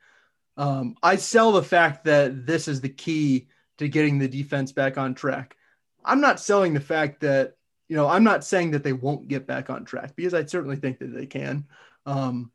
[0.56, 3.48] Um, I sell the fact that this is the key
[3.78, 5.56] to getting the defense back on track.
[6.04, 7.56] I'm not selling the fact that,
[7.88, 10.76] you know, I'm not saying that they won't get back on track because I certainly
[10.76, 11.66] think that they can.
[12.06, 12.52] Um,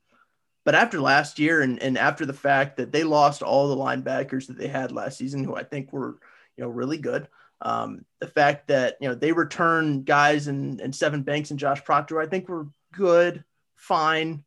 [0.64, 4.48] but after last year and, and after the fact that they lost all the linebackers
[4.48, 6.18] that they had last season, who I think were,
[6.58, 7.28] you know, really good.
[7.62, 11.84] Um, the fact that you know they return guys and and Sevyn Banks and Josh
[11.84, 13.44] Proctor, I think were good,
[13.76, 14.44] fine,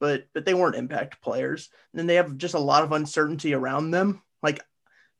[0.00, 1.70] but but they weren't impact players.
[1.92, 4.22] And then they have just a lot of uncertainty around them.
[4.42, 4.60] Like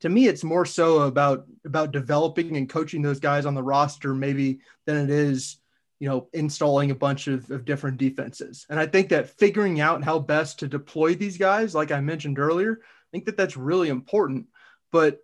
[0.01, 4.15] to me, it's more so about about developing and coaching those guys on the roster,
[4.15, 5.59] maybe than it is,
[5.99, 8.67] you know, installing a bunch of, of different defenses.
[8.69, 12.39] And I think that figuring out how best to deploy these guys, like I mentioned
[12.39, 14.47] earlier, I think that that's really important.
[14.91, 15.21] But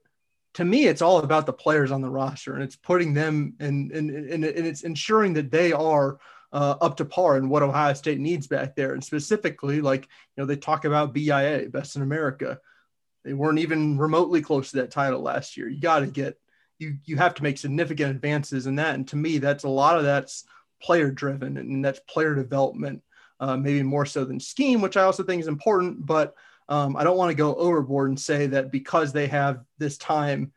[0.56, 3.92] to me, it's all about the players on the roster and it's putting them and
[3.92, 6.18] and, and, and it's ensuring that they are
[6.50, 8.94] uh, up to par in what Ohio State needs back there.
[8.94, 12.58] And specifically, like, you know, they talk about BIA, best in America.
[13.22, 15.68] They weren't even remotely close to that title last year.
[15.68, 16.40] You got to get,
[16.78, 18.94] you, you have to make significant advances in that.
[18.94, 20.44] And to me, that's a lot of that's
[20.80, 23.02] player driven and that's player development,
[23.40, 26.06] uh, maybe more so than scheme, which I also think is important.
[26.06, 26.34] But
[26.68, 30.52] um, I don't want to go overboard and say that because they have this time,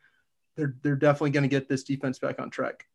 [0.56, 2.86] they're they're definitely going to get this defense back on track.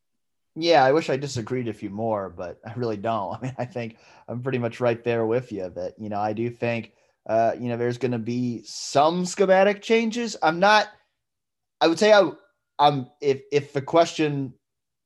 [0.58, 3.38] Yeah, I wish I disagreed a few more, but I really don't.
[3.42, 3.98] I mean, I think
[4.28, 5.70] I'm pretty much right there with you.
[5.70, 6.94] That you know, I do think
[7.28, 10.36] uh, you know there's going to be some schematic changes.
[10.42, 10.88] I'm not.
[11.80, 12.32] I would say I,
[12.80, 14.54] I'm if if the question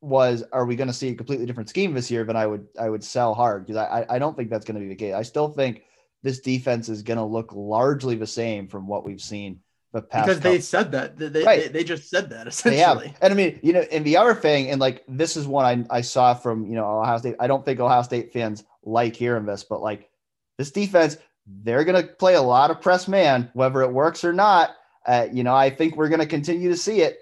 [0.01, 2.67] was are we going to see a completely different scheme this year, then I would
[2.79, 5.13] I would sell hard because I I don't think that's going to be the case.
[5.13, 5.83] I still think
[6.23, 9.61] this defense is going to look largely the same from what we've seen
[9.93, 10.27] the past.
[10.27, 10.51] Because couple.
[10.51, 11.61] they said that they, right.
[11.61, 13.13] they, they, just said that essentially.
[13.21, 15.97] And I mean, you know, and the other thing, and like this is one I,
[15.97, 17.35] I saw from you know Ohio State.
[17.39, 20.09] I don't think Ohio State fans like hearing this, but like
[20.57, 21.17] this defense,
[21.47, 24.71] they're going to play a lot of press man, whether it works or not.
[25.05, 27.19] Uh, you know, I think we're going to continue to see it,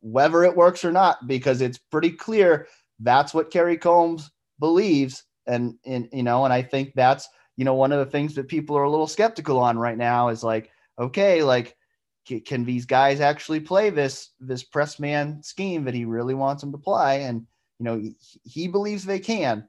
[0.00, 2.68] whether it works or not, because it's pretty clear
[3.00, 7.74] that's what Kerry Coombs believes, and and you know, and I think that's you know,
[7.74, 10.70] one of the things that people are a little skeptical on right now is like,
[10.98, 11.76] okay, like,
[12.44, 16.72] can these guys actually play this this press man scheme that he really wants them
[16.72, 17.24] to play?
[17.24, 17.46] And
[17.78, 18.02] you know,
[18.42, 19.68] he, believes they can.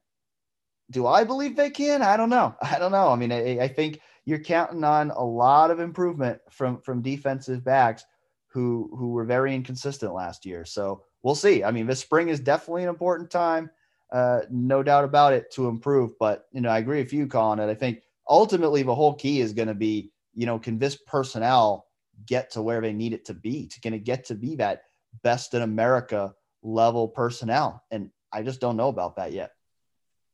[0.89, 2.01] Do I believe they can?
[2.01, 2.55] I don't know.
[2.61, 3.09] I don't know.
[3.09, 7.63] I mean, I, I think you're counting on a lot of improvement from from defensive
[7.63, 8.03] backs
[8.47, 10.65] who who were very inconsistent last year.
[10.65, 11.63] So we'll see.
[11.63, 13.69] I mean, this spring is definitely an important time
[14.11, 16.11] uh, no doubt about it, to improve.
[16.19, 17.59] But you know, I agree with you, Colin.
[17.59, 20.95] And I think ultimately the whole key is going to be, you know, can this
[20.95, 21.87] personnel
[22.25, 23.67] get to where they need it to be?
[23.67, 24.83] To can it get to be that
[25.23, 26.33] best in America
[26.63, 27.83] level personnel?
[27.91, 29.51] And I just don't know about that yet.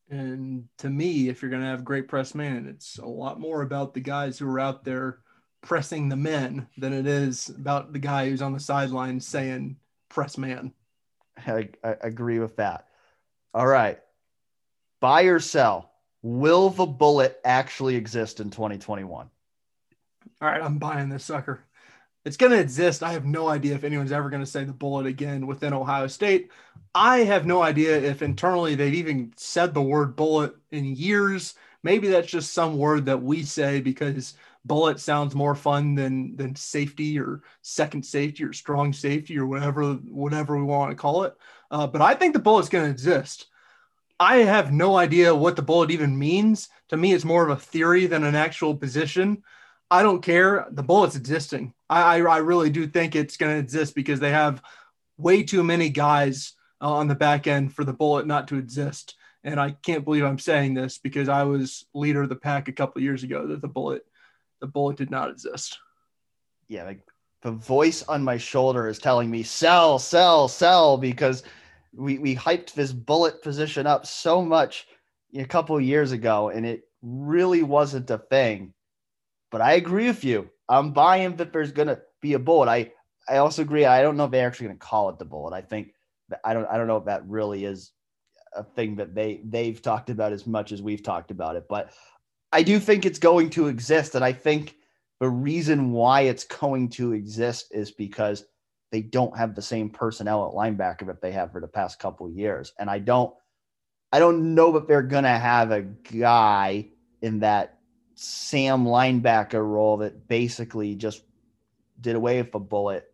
[0.09, 3.61] And to me, if you're going to have great press man, it's a lot more
[3.61, 5.19] about the guys who are out there
[5.61, 9.77] pressing the men than it is about the guy who's on the sideline saying
[10.09, 10.73] press man.
[11.47, 12.87] I, I agree with that.
[13.53, 13.99] All right.
[14.99, 15.91] Buy or sell.
[16.21, 19.29] Will the bullet actually exist in 2021?
[20.41, 21.63] All right, I'm buying this sucker.
[22.25, 23.03] It's going to exist.
[23.03, 26.07] I have no idea if anyone's ever going to say the bullet again within Ohio
[26.07, 26.51] State.
[26.95, 31.55] I have no idea if internally they've even said the word bullet in years.
[31.83, 36.55] Maybe that's just some word that we say because bullet sounds more fun than than
[36.55, 41.35] safety or second safety or strong safety or whatever whatever we want to call it.
[41.71, 43.47] Uh, but I think the bullet's going to exist.
[44.19, 46.69] I have no idea what the bullet even means.
[46.89, 49.43] To me, it's more of a theory than an actual position.
[49.89, 50.67] I don't care.
[50.71, 51.73] The bullet's existing.
[51.89, 54.61] I, I, I really do think it's going to exist because they have
[55.17, 59.15] way too many guys uh, on the back end for the bullet not to exist.
[59.43, 62.73] And I can't believe I'm saying this because I was leader of the pack a
[62.73, 64.05] couple years ago that the bullet,
[64.61, 65.79] the bullet did not exist.
[66.67, 67.05] Yeah, like
[67.43, 71.43] the voice on my shoulder is telling me sell, sell, sell because
[71.93, 74.87] we we hyped this bullet position up so much
[75.35, 78.73] a couple years ago, and it really wasn't a thing.
[79.51, 80.49] But I agree with you.
[80.69, 82.69] I'm buying that there's gonna be a bullet.
[82.69, 82.91] I
[83.27, 83.85] I also agree.
[83.85, 85.53] I don't know if they're actually gonna call it the bullet.
[85.53, 85.93] I think
[86.43, 87.91] I don't I don't know if that really is
[88.55, 91.65] a thing that they they've talked about as much as we've talked about it.
[91.67, 91.91] But
[92.53, 94.77] I do think it's going to exist, and I think
[95.23, 98.43] the reason why it's going to exist is because
[98.91, 102.25] they don't have the same personnel at linebacker that they have for the past couple
[102.25, 102.73] of years.
[102.77, 103.33] And I don't
[104.11, 106.89] I don't know that they're gonna have a guy
[107.21, 107.79] in that
[108.15, 111.23] Sam linebacker role that basically just
[112.01, 113.09] did away with a bullet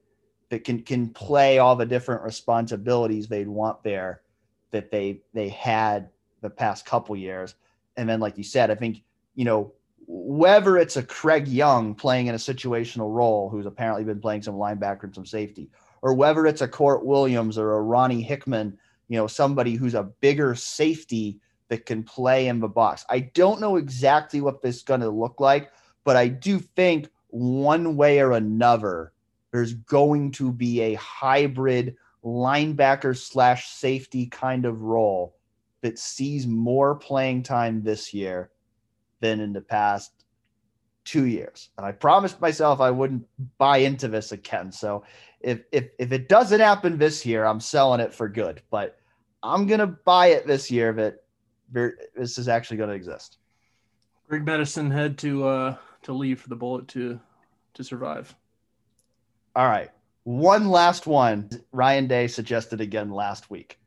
[0.50, 4.22] that can can play all the different responsibilities they'd want there
[4.72, 6.10] that they they had
[6.42, 7.54] the past couple years.
[7.98, 9.04] And then, like you said, I think
[9.36, 9.74] you know
[10.12, 14.56] whether it's a Craig Young playing in a situational role, who's apparently been playing some
[14.56, 15.70] linebacker and some safety,
[16.02, 18.76] or whether it's a Kourt Williams or a Ronnie Hickman,
[19.08, 23.06] you know, somebody who's a bigger safety that can play in the box.
[23.08, 25.72] I don't know exactly what this is going to look like,
[26.04, 29.14] but I do think one way or another,
[29.52, 35.36] there's going to be a hybrid linebacker slash safety kind of role
[35.82, 38.50] that sees more playing time this year
[39.20, 40.12] than in the past
[41.06, 41.70] two years.
[41.78, 43.26] And I promised myself I wouldn't
[43.58, 44.72] buy into this again.
[44.72, 45.04] So
[45.42, 48.62] if if if it doesn't happen this year, I'm selling it for good.
[48.70, 48.98] But
[49.42, 51.24] I'm gonna buy it this year that
[51.72, 53.38] this is actually going to exist.
[54.28, 57.20] Greg Mattison had to uh to leave for the bullet to
[57.74, 58.36] to survive.
[59.56, 59.90] All right.
[60.24, 61.50] One last one.
[61.72, 63.80] Ryan Day suggested again last week.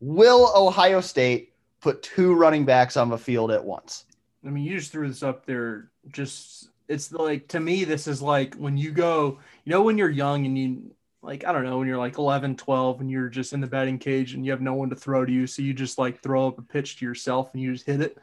[0.00, 4.05] Will Ohio State put two running backs on the field at once?
[4.46, 5.90] I mean, you just threw this up there.
[6.10, 10.10] Just it's like to me, this is like when you go, you know, when you're
[10.10, 13.52] young and you like, I don't know, when you're like 11, 12 and you're just
[13.52, 15.46] in the batting cage and you have no one to throw to you.
[15.46, 18.18] So you just like throw up a pitch to yourself and you just hit it.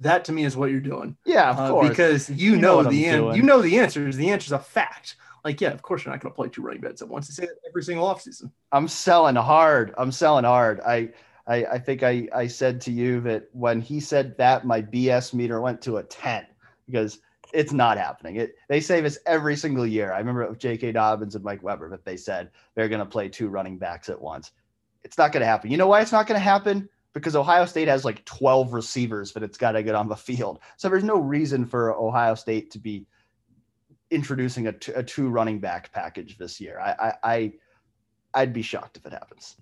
[0.00, 1.16] That to me is what you're doing.
[1.24, 1.88] Yeah, of uh, course.
[1.88, 3.36] Because you, you know, know the answer.
[3.36, 4.16] You know the answers.
[4.16, 5.16] The answer's a fact.
[5.44, 7.26] Like, yeah, of course you're not going to play two running backs at once.
[7.26, 8.52] They say that every single offseason.
[8.70, 9.94] I'm selling hard.
[9.98, 10.80] I'm selling hard.
[10.80, 11.10] I
[11.48, 15.32] I, I think I, I said to you that when he said that, my BS
[15.32, 16.46] meter went to a 10
[16.86, 17.20] because
[17.54, 18.36] it's not happening.
[18.36, 20.12] It, they say this every single year.
[20.12, 20.92] I remember with J.K.
[20.92, 24.20] Dobbins and Mike Weber that they said they're going to play two running backs at
[24.20, 24.52] once.
[25.04, 25.70] It's not going to happen.
[25.70, 26.86] You know why it's not going to happen?
[27.14, 30.60] Because Ohio State has like 12 receivers that it's got to get on the field.
[30.76, 33.06] So there's no reason for Ohio State to be
[34.10, 36.78] introducing a, t- a two running back package this year.
[36.78, 37.52] I, I, I
[38.34, 39.56] I'd be shocked if it happens.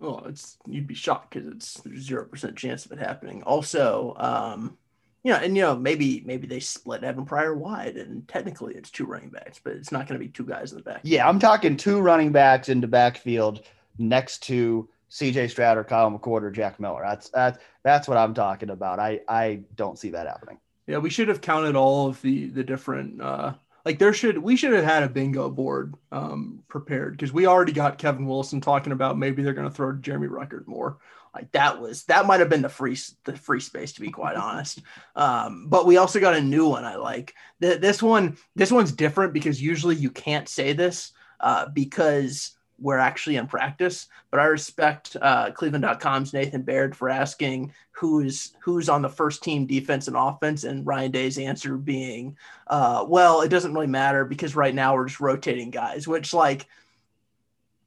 [0.00, 3.42] Well, it's you'd be shocked because it's zero percent chance of it happening.
[3.42, 4.78] Also, um,
[5.22, 8.90] you know, and you know, maybe maybe they split Evan Pryor wide, and technically it's
[8.90, 11.00] two running backs, but it's not going to be two guys in the back.
[11.02, 13.62] Yeah, I'm talking two running backs into backfield
[13.98, 15.48] next to C.J.
[15.48, 17.02] Stroud or Kyle McCord or Jack Miller.
[17.04, 18.98] That's that's that's what I'm talking about.
[18.98, 20.58] I I don't see that happening.
[20.86, 23.52] Yeah, we should have counted all of the the different uh,
[23.84, 27.72] like there should we should have had a bingo board um, prepared because we already
[27.72, 30.98] got Kevin Wilson talking about maybe they're going to throw Jeremy Ruckert more.
[31.34, 34.36] Like that was that might have been the free the free space to be quite
[34.36, 34.82] honest.
[35.16, 37.34] Um, but we also got a new one I like.
[37.60, 42.98] The, this one this one's different because usually you can't say this uh, because we're
[42.98, 44.08] actually in practice.
[44.30, 49.66] But I respect uh, Cleveland.com's Nathan Baird for asking who's who's on the first team
[49.66, 54.56] defense and offense, and Ryan Day's answer being, uh, "Well, it doesn't really matter because
[54.56, 56.66] right now we're just rotating guys." Which, like,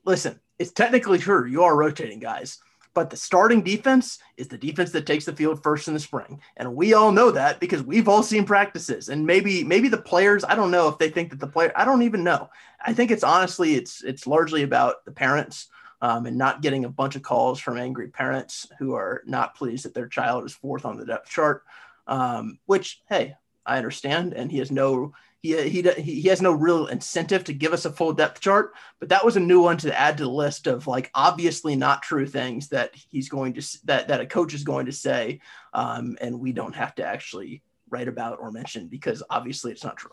[0.06, 1.46] listen, it's technically true.
[1.46, 2.60] You are rotating guys.
[2.94, 6.40] But the starting defense is the defense that takes the field first in the spring.
[6.58, 9.10] And we all know that because we've all seen practices.
[9.10, 11.86] And maybe maybe the players, I don't know if they think that the player I
[11.86, 12.50] don't even know.
[12.86, 15.70] I think it's honestly it's it's largely about the parents
[16.02, 19.86] um, and not getting a bunch of calls from angry parents who are not pleased
[19.86, 21.64] that their child is fourth on the depth chart.
[22.06, 23.36] Um, which hey,
[23.66, 25.14] I understand, and he has no
[25.44, 29.10] he, he he has no real incentive to give us a full depth chart, but
[29.10, 32.26] that was a new one to add to the list of like obviously not true
[32.26, 35.42] things that he's going to that that a coach is going to say,
[35.74, 39.98] um, and we don't have to actually write about or mention because obviously it's not
[39.98, 40.12] true.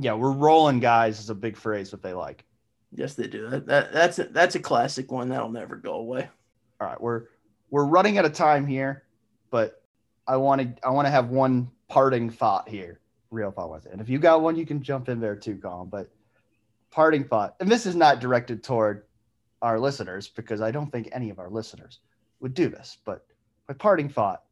[0.00, 2.44] Yeah, we're rolling guys is a big phrase that they like.
[2.90, 3.48] Yes, they do.
[3.48, 6.28] That, that that's a, that's a classic one that'll never go away.
[6.80, 7.26] All right, we're
[7.70, 9.04] we're running out of time here,
[9.48, 9.80] but
[10.26, 12.98] I want to I want to have one parting thought here
[13.30, 13.92] real thought it.
[13.92, 15.88] And if you got one, you can jump in there too, Colin.
[15.88, 16.10] But
[16.90, 19.04] parting thought, and this is not directed toward
[19.62, 22.00] our listeners because I don't think any of our listeners
[22.40, 22.98] would do this.
[23.04, 23.26] But
[23.68, 24.42] my parting thought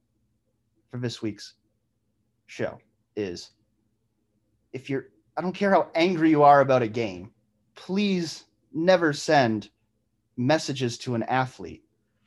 [0.91, 1.55] for this week's
[2.47, 2.79] show
[3.17, 3.51] is
[4.73, 5.07] if you're,
[5.37, 7.31] I don't care how angry you are about a game,
[7.75, 9.71] please never send
[10.37, 11.85] messages to an athlete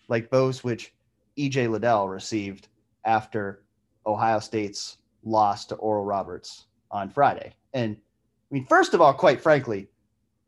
[0.07, 0.93] like those which
[1.37, 2.69] EJ Liddell received
[3.05, 3.63] after
[4.05, 4.97] Ohio State's
[5.28, 7.53] lost to Oral Roberts on Friday.
[7.73, 9.88] And I mean, first of all, quite frankly,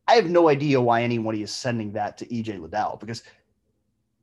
[0.08, 3.24] I have no idea why anybody is sending that to EJ Liddell because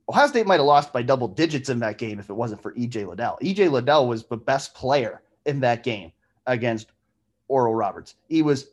[0.09, 2.73] Ohio State might have lost by double digits in that game if it wasn't for
[2.73, 3.37] EJ Liddell.
[3.41, 6.11] EJ Liddell was the best player in that game
[6.45, 6.91] against
[7.47, 8.15] Oral Roberts.
[8.27, 8.71] He was,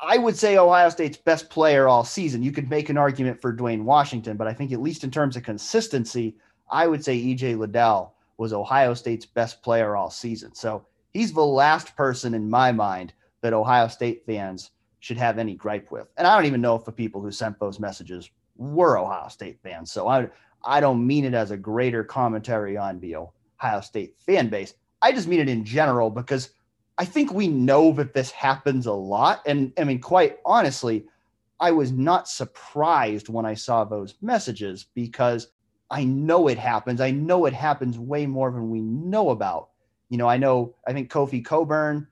[0.00, 2.42] I would say, Ohio State's best player all season.
[2.42, 5.36] You could make an argument for Duane Washington, but I think, at least in terms
[5.36, 6.36] of consistency,
[6.70, 10.54] I would say EJ Liddell was Ohio State's best player all season.
[10.54, 14.70] So he's the last person in my mind that Ohio State fans
[15.00, 16.08] should have any gripe with.
[16.16, 19.58] And I don't even know if the people who sent those messages were Ohio State
[19.62, 19.90] fans.
[19.90, 20.28] So I
[20.64, 24.74] I don't mean it as a greater commentary on the Ohio State fan base.
[25.00, 26.50] I just mean it in general because
[26.98, 29.42] I think we know that this happens a lot.
[29.46, 31.06] And I mean, quite honestly,
[31.58, 35.48] I was not surprised when I saw those messages because
[35.92, 37.02] I know it happens.
[37.02, 39.68] I know it happens way more than we know about.
[40.08, 42.08] You know, I know, I think Kofi Cockburn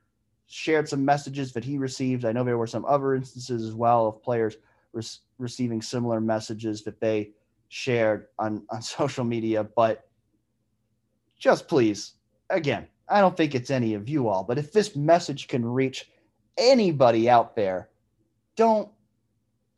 [0.47, 2.27] shared some messages that he received.
[2.27, 4.59] I know there were some other instances as well of players
[4.93, 5.03] re-
[5.39, 7.31] receiving similar messages that they
[7.69, 9.65] shared on, on social media.
[9.65, 10.07] But
[11.39, 12.13] just please,
[12.51, 16.11] again, I don't think it's any of you all, but if this message can reach
[16.59, 17.89] anybody out there,
[18.57, 18.91] don't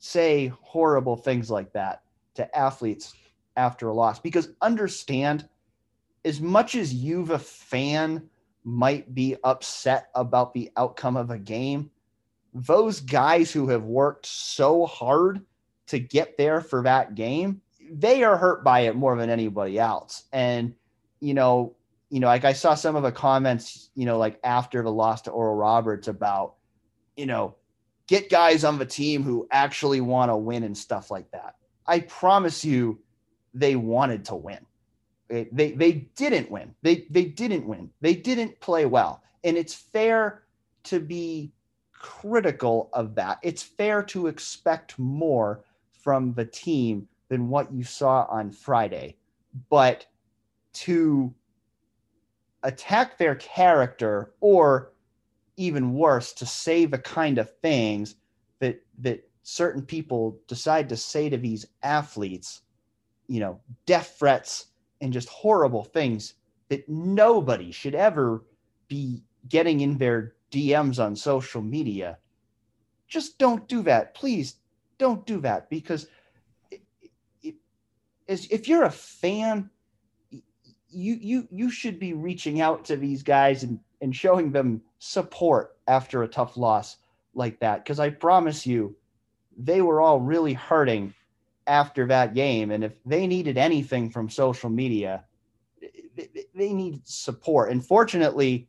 [0.01, 2.03] say horrible things like that
[2.35, 3.15] to athletes
[3.57, 4.19] after a loss.
[4.19, 5.49] Because understand
[6.25, 8.29] as much as you've a fan
[8.65, 11.91] might be upset about the outcome of a game
[12.55, 15.41] those guys who have worked so hard
[15.87, 20.25] to get there for that game they are hurt by it more than anybody else.
[20.33, 20.75] And
[21.19, 21.75] you know
[22.11, 25.23] you know like i saw some of the comments you know like after the loss
[25.23, 26.55] to oral roberts about
[27.17, 27.55] you know
[28.07, 31.55] get guys on the team who actually want to win and stuff like that.
[31.87, 33.01] I promise you
[33.55, 34.65] they wanted to win.
[35.29, 36.75] They, they, didn't win.
[36.83, 37.91] They, they didn't win.
[38.03, 39.23] They didn't play well.
[39.45, 40.43] And it's fair
[40.85, 41.53] to be
[41.93, 43.39] critical of that.
[43.43, 45.65] It's fair to expect more
[46.03, 49.17] from the team than what you saw on Friday.
[49.71, 50.07] But
[50.75, 51.33] to
[52.63, 54.93] attack their character or
[55.57, 58.17] even worse to say the kind of things
[58.59, 62.63] that that certain people decide to say to these athletes
[63.29, 64.67] you know, death threats
[65.01, 66.35] and just horrible things
[66.69, 68.45] that nobody should ever
[68.89, 72.19] be getting in their DMs on social media.
[73.09, 74.15] Just don't do that.
[74.15, 74.57] Please
[74.99, 76.07] don't do that because
[78.29, 79.69] if you're a fan,
[80.89, 85.77] you you you should be reaching out to these guys and and showing them support
[85.89, 86.99] after a tough loss
[87.35, 88.95] like that because I promise you
[89.57, 91.15] they were all really hurting
[91.67, 92.71] after that game.
[92.71, 95.25] And if they needed anything from social media,
[96.55, 97.71] they need support.
[97.71, 98.69] And fortunately,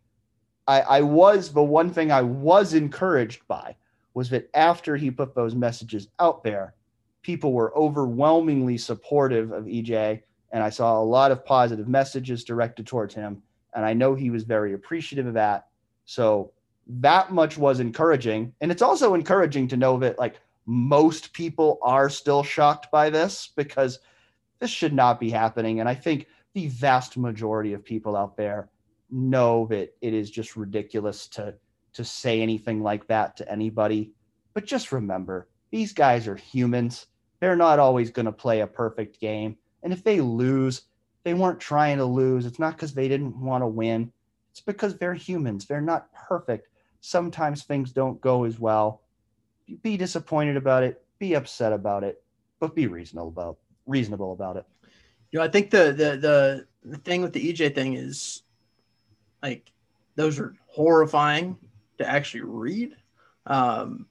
[0.67, 3.75] I, I was the one thing I was encouraged by
[4.13, 6.75] was that after he put those messages out there,
[7.21, 10.21] people were overwhelmingly supportive of EJ.
[10.51, 13.41] And I saw a lot of positive messages directed towards him.
[13.73, 15.67] And I know he was very appreciative of that.
[16.05, 16.51] So
[16.87, 18.53] that much was encouraging.
[18.61, 20.35] And it's also encouraging to know that, like,
[20.65, 23.99] most people are still shocked by this because
[24.59, 25.79] this should not be happening.
[25.79, 28.69] And I think the vast majority of people out there
[29.11, 31.55] know that it is just ridiculous to
[31.93, 34.11] to say anything like that to anybody.
[34.55, 37.05] But just remember, these guys are humans.
[37.39, 39.57] They're not always going to play a perfect game.
[39.83, 40.83] And if they lose,
[41.23, 42.47] they weren't trying to lose.
[42.47, 44.11] It's not because they didn't want to win.
[44.49, 45.67] It's because they're humans.
[45.67, 46.69] They're not perfect.
[47.01, 49.02] Sometimes things don't go as well
[49.81, 52.21] be disappointed about it, be upset about it,
[52.59, 54.65] but be reasonable about reasonable about it.
[55.31, 58.43] You know, I think the the the, the thing with the EJ thing is
[59.41, 59.71] like
[60.15, 61.57] those are horrifying
[61.97, 62.95] to actually read.
[63.45, 64.05] Um,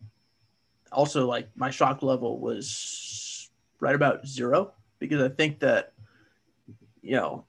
[0.90, 3.50] also, like my shock level was
[3.80, 5.92] right about zero because I think that
[7.02, 7.44] you know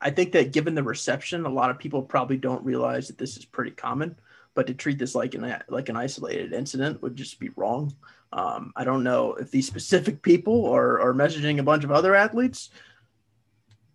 [0.00, 3.36] I think that given the reception, a lot of people probably don't realize that this
[3.36, 4.16] is pretty common
[4.54, 7.94] but to treat this like an like an isolated incident would just be wrong.
[8.32, 12.14] Um, I don't know if these specific people are, are messaging a bunch of other
[12.14, 12.70] athletes,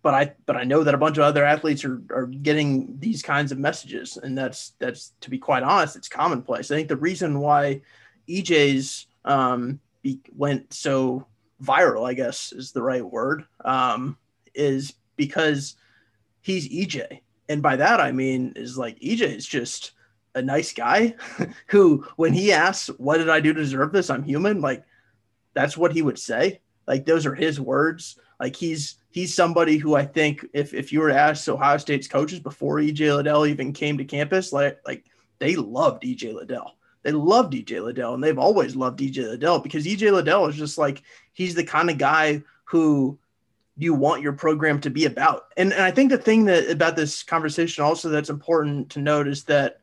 [0.02, 3.22] but I but I know that a bunch of other athletes are, are getting these
[3.22, 6.70] kinds of messages, and that's that's to be quite honest, it's commonplace.
[6.70, 7.82] I think the reason why
[8.28, 11.26] EJ's um, be, went so
[11.62, 14.16] viral, I guess is the right word, um,
[14.54, 15.76] is because
[16.40, 19.92] he's EJ, and by that I mean is like EJ is just
[20.34, 21.14] a nice guy
[21.66, 24.10] who, when he asks, What did I do to deserve this?
[24.10, 24.60] I'm human.
[24.60, 24.84] Like,
[25.54, 26.60] that's what he would say.
[26.86, 28.18] Like, those are his words.
[28.38, 32.08] Like, he's, he's somebody who I think if, if you were to ask Ohio State's
[32.08, 35.04] coaches before EJ Liddell even came to campus, like, like
[35.38, 36.76] they loved EJ Liddell.
[37.02, 40.78] They loved EJ Liddell and they've always loved EJ Liddell because EJ Liddell is just
[40.78, 41.02] like,
[41.32, 43.18] he's the kind of guy who
[43.76, 45.44] you want your program to be about.
[45.56, 49.26] And, and I think the thing that about this conversation also that's important to note
[49.26, 49.79] is that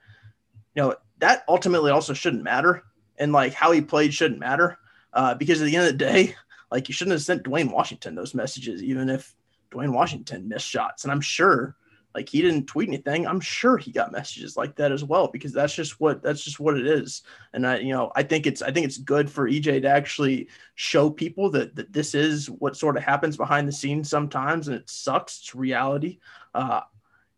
[0.77, 2.83] you know, that ultimately also shouldn't matter.
[3.17, 4.77] And like how he played shouldn't matter
[5.11, 6.35] uh, because at the end of the day,
[6.71, 9.35] like you shouldn't have sent Duane Washington those messages, even if
[9.71, 11.03] Duane Washington missed shots.
[11.03, 11.75] And I'm sure
[12.13, 13.25] like he didn't tweet anything.
[13.25, 16.59] I'm sure he got messages like that as well because that's just what that's just
[16.59, 17.23] what it is.
[17.53, 20.47] And I, you know, I think it's I think it's good for EJ to actually
[20.75, 24.77] show people that that this is what sort of happens behind the scenes sometimes, and
[24.77, 25.39] it sucks.
[25.39, 26.19] It's reality.
[26.53, 26.81] Uh,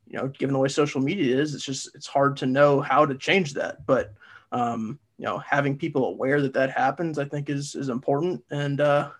[0.09, 3.05] you know, given the way social media is, it's just it's hard to know how
[3.05, 3.85] to change that.
[3.85, 4.13] But
[4.51, 8.43] um, you know, having people aware that that happens, I think is is important.
[8.49, 9.11] And uh,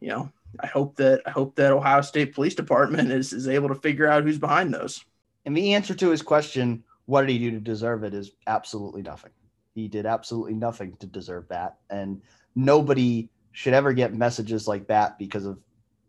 [0.00, 3.68] you know, I hope that I hope that Ohio State Police Department is is able
[3.68, 5.04] to figure out who's behind those.
[5.46, 9.02] And the answer to his question what did he do to deserve it is absolutely
[9.02, 9.32] nothing.
[9.74, 11.78] He did absolutely nothing to deserve that.
[11.90, 12.22] And
[12.54, 15.58] nobody should ever get messages like that because of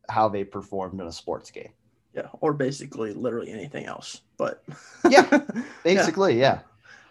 [0.09, 1.71] how they performed in a sports game.
[2.13, 4.21] Yeah, or basically literally anything else.
[4.37, 4.63] But
[5.09, 5.45] yeah,
[5.83, 6.39] basically, yeah.
[6.41, 6.59] yeah.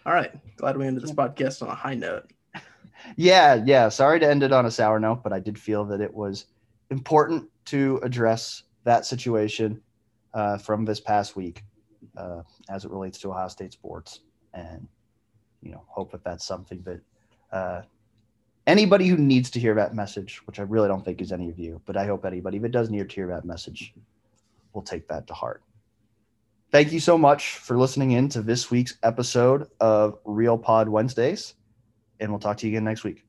[0.05, 0.31] All right.
[0.57, 2.31] Glad we ended this podcast on a high note.
[3.15, 3.89] Yeah, yeah.
[3.89, 6.45] Sorry to end it on a sour note, but I did feel that it was
[6.91, 9.81] important to address that situation
[10.33, 11.63] uh, from this past week
[12.17, 14.21] uh, as it relates to Ohio State sports,
[14.53, 14.87] and
[15.61, 17.01] you know, hope that that's something that
[17.51, 17.81] uh,
[18.67, 21.59] anybody who needs to hear that message, which I really don't think is any of
[21.59, 23.93] you, but I hope anybody that does need to hear that message
[24.73, 25.63] will take that to heart.
[26.71, 31.55] Thank you so much for listening in to this week's episode of Real Pod Wednesdays,
[32.19, 33.25] and we'll talk to you again next week.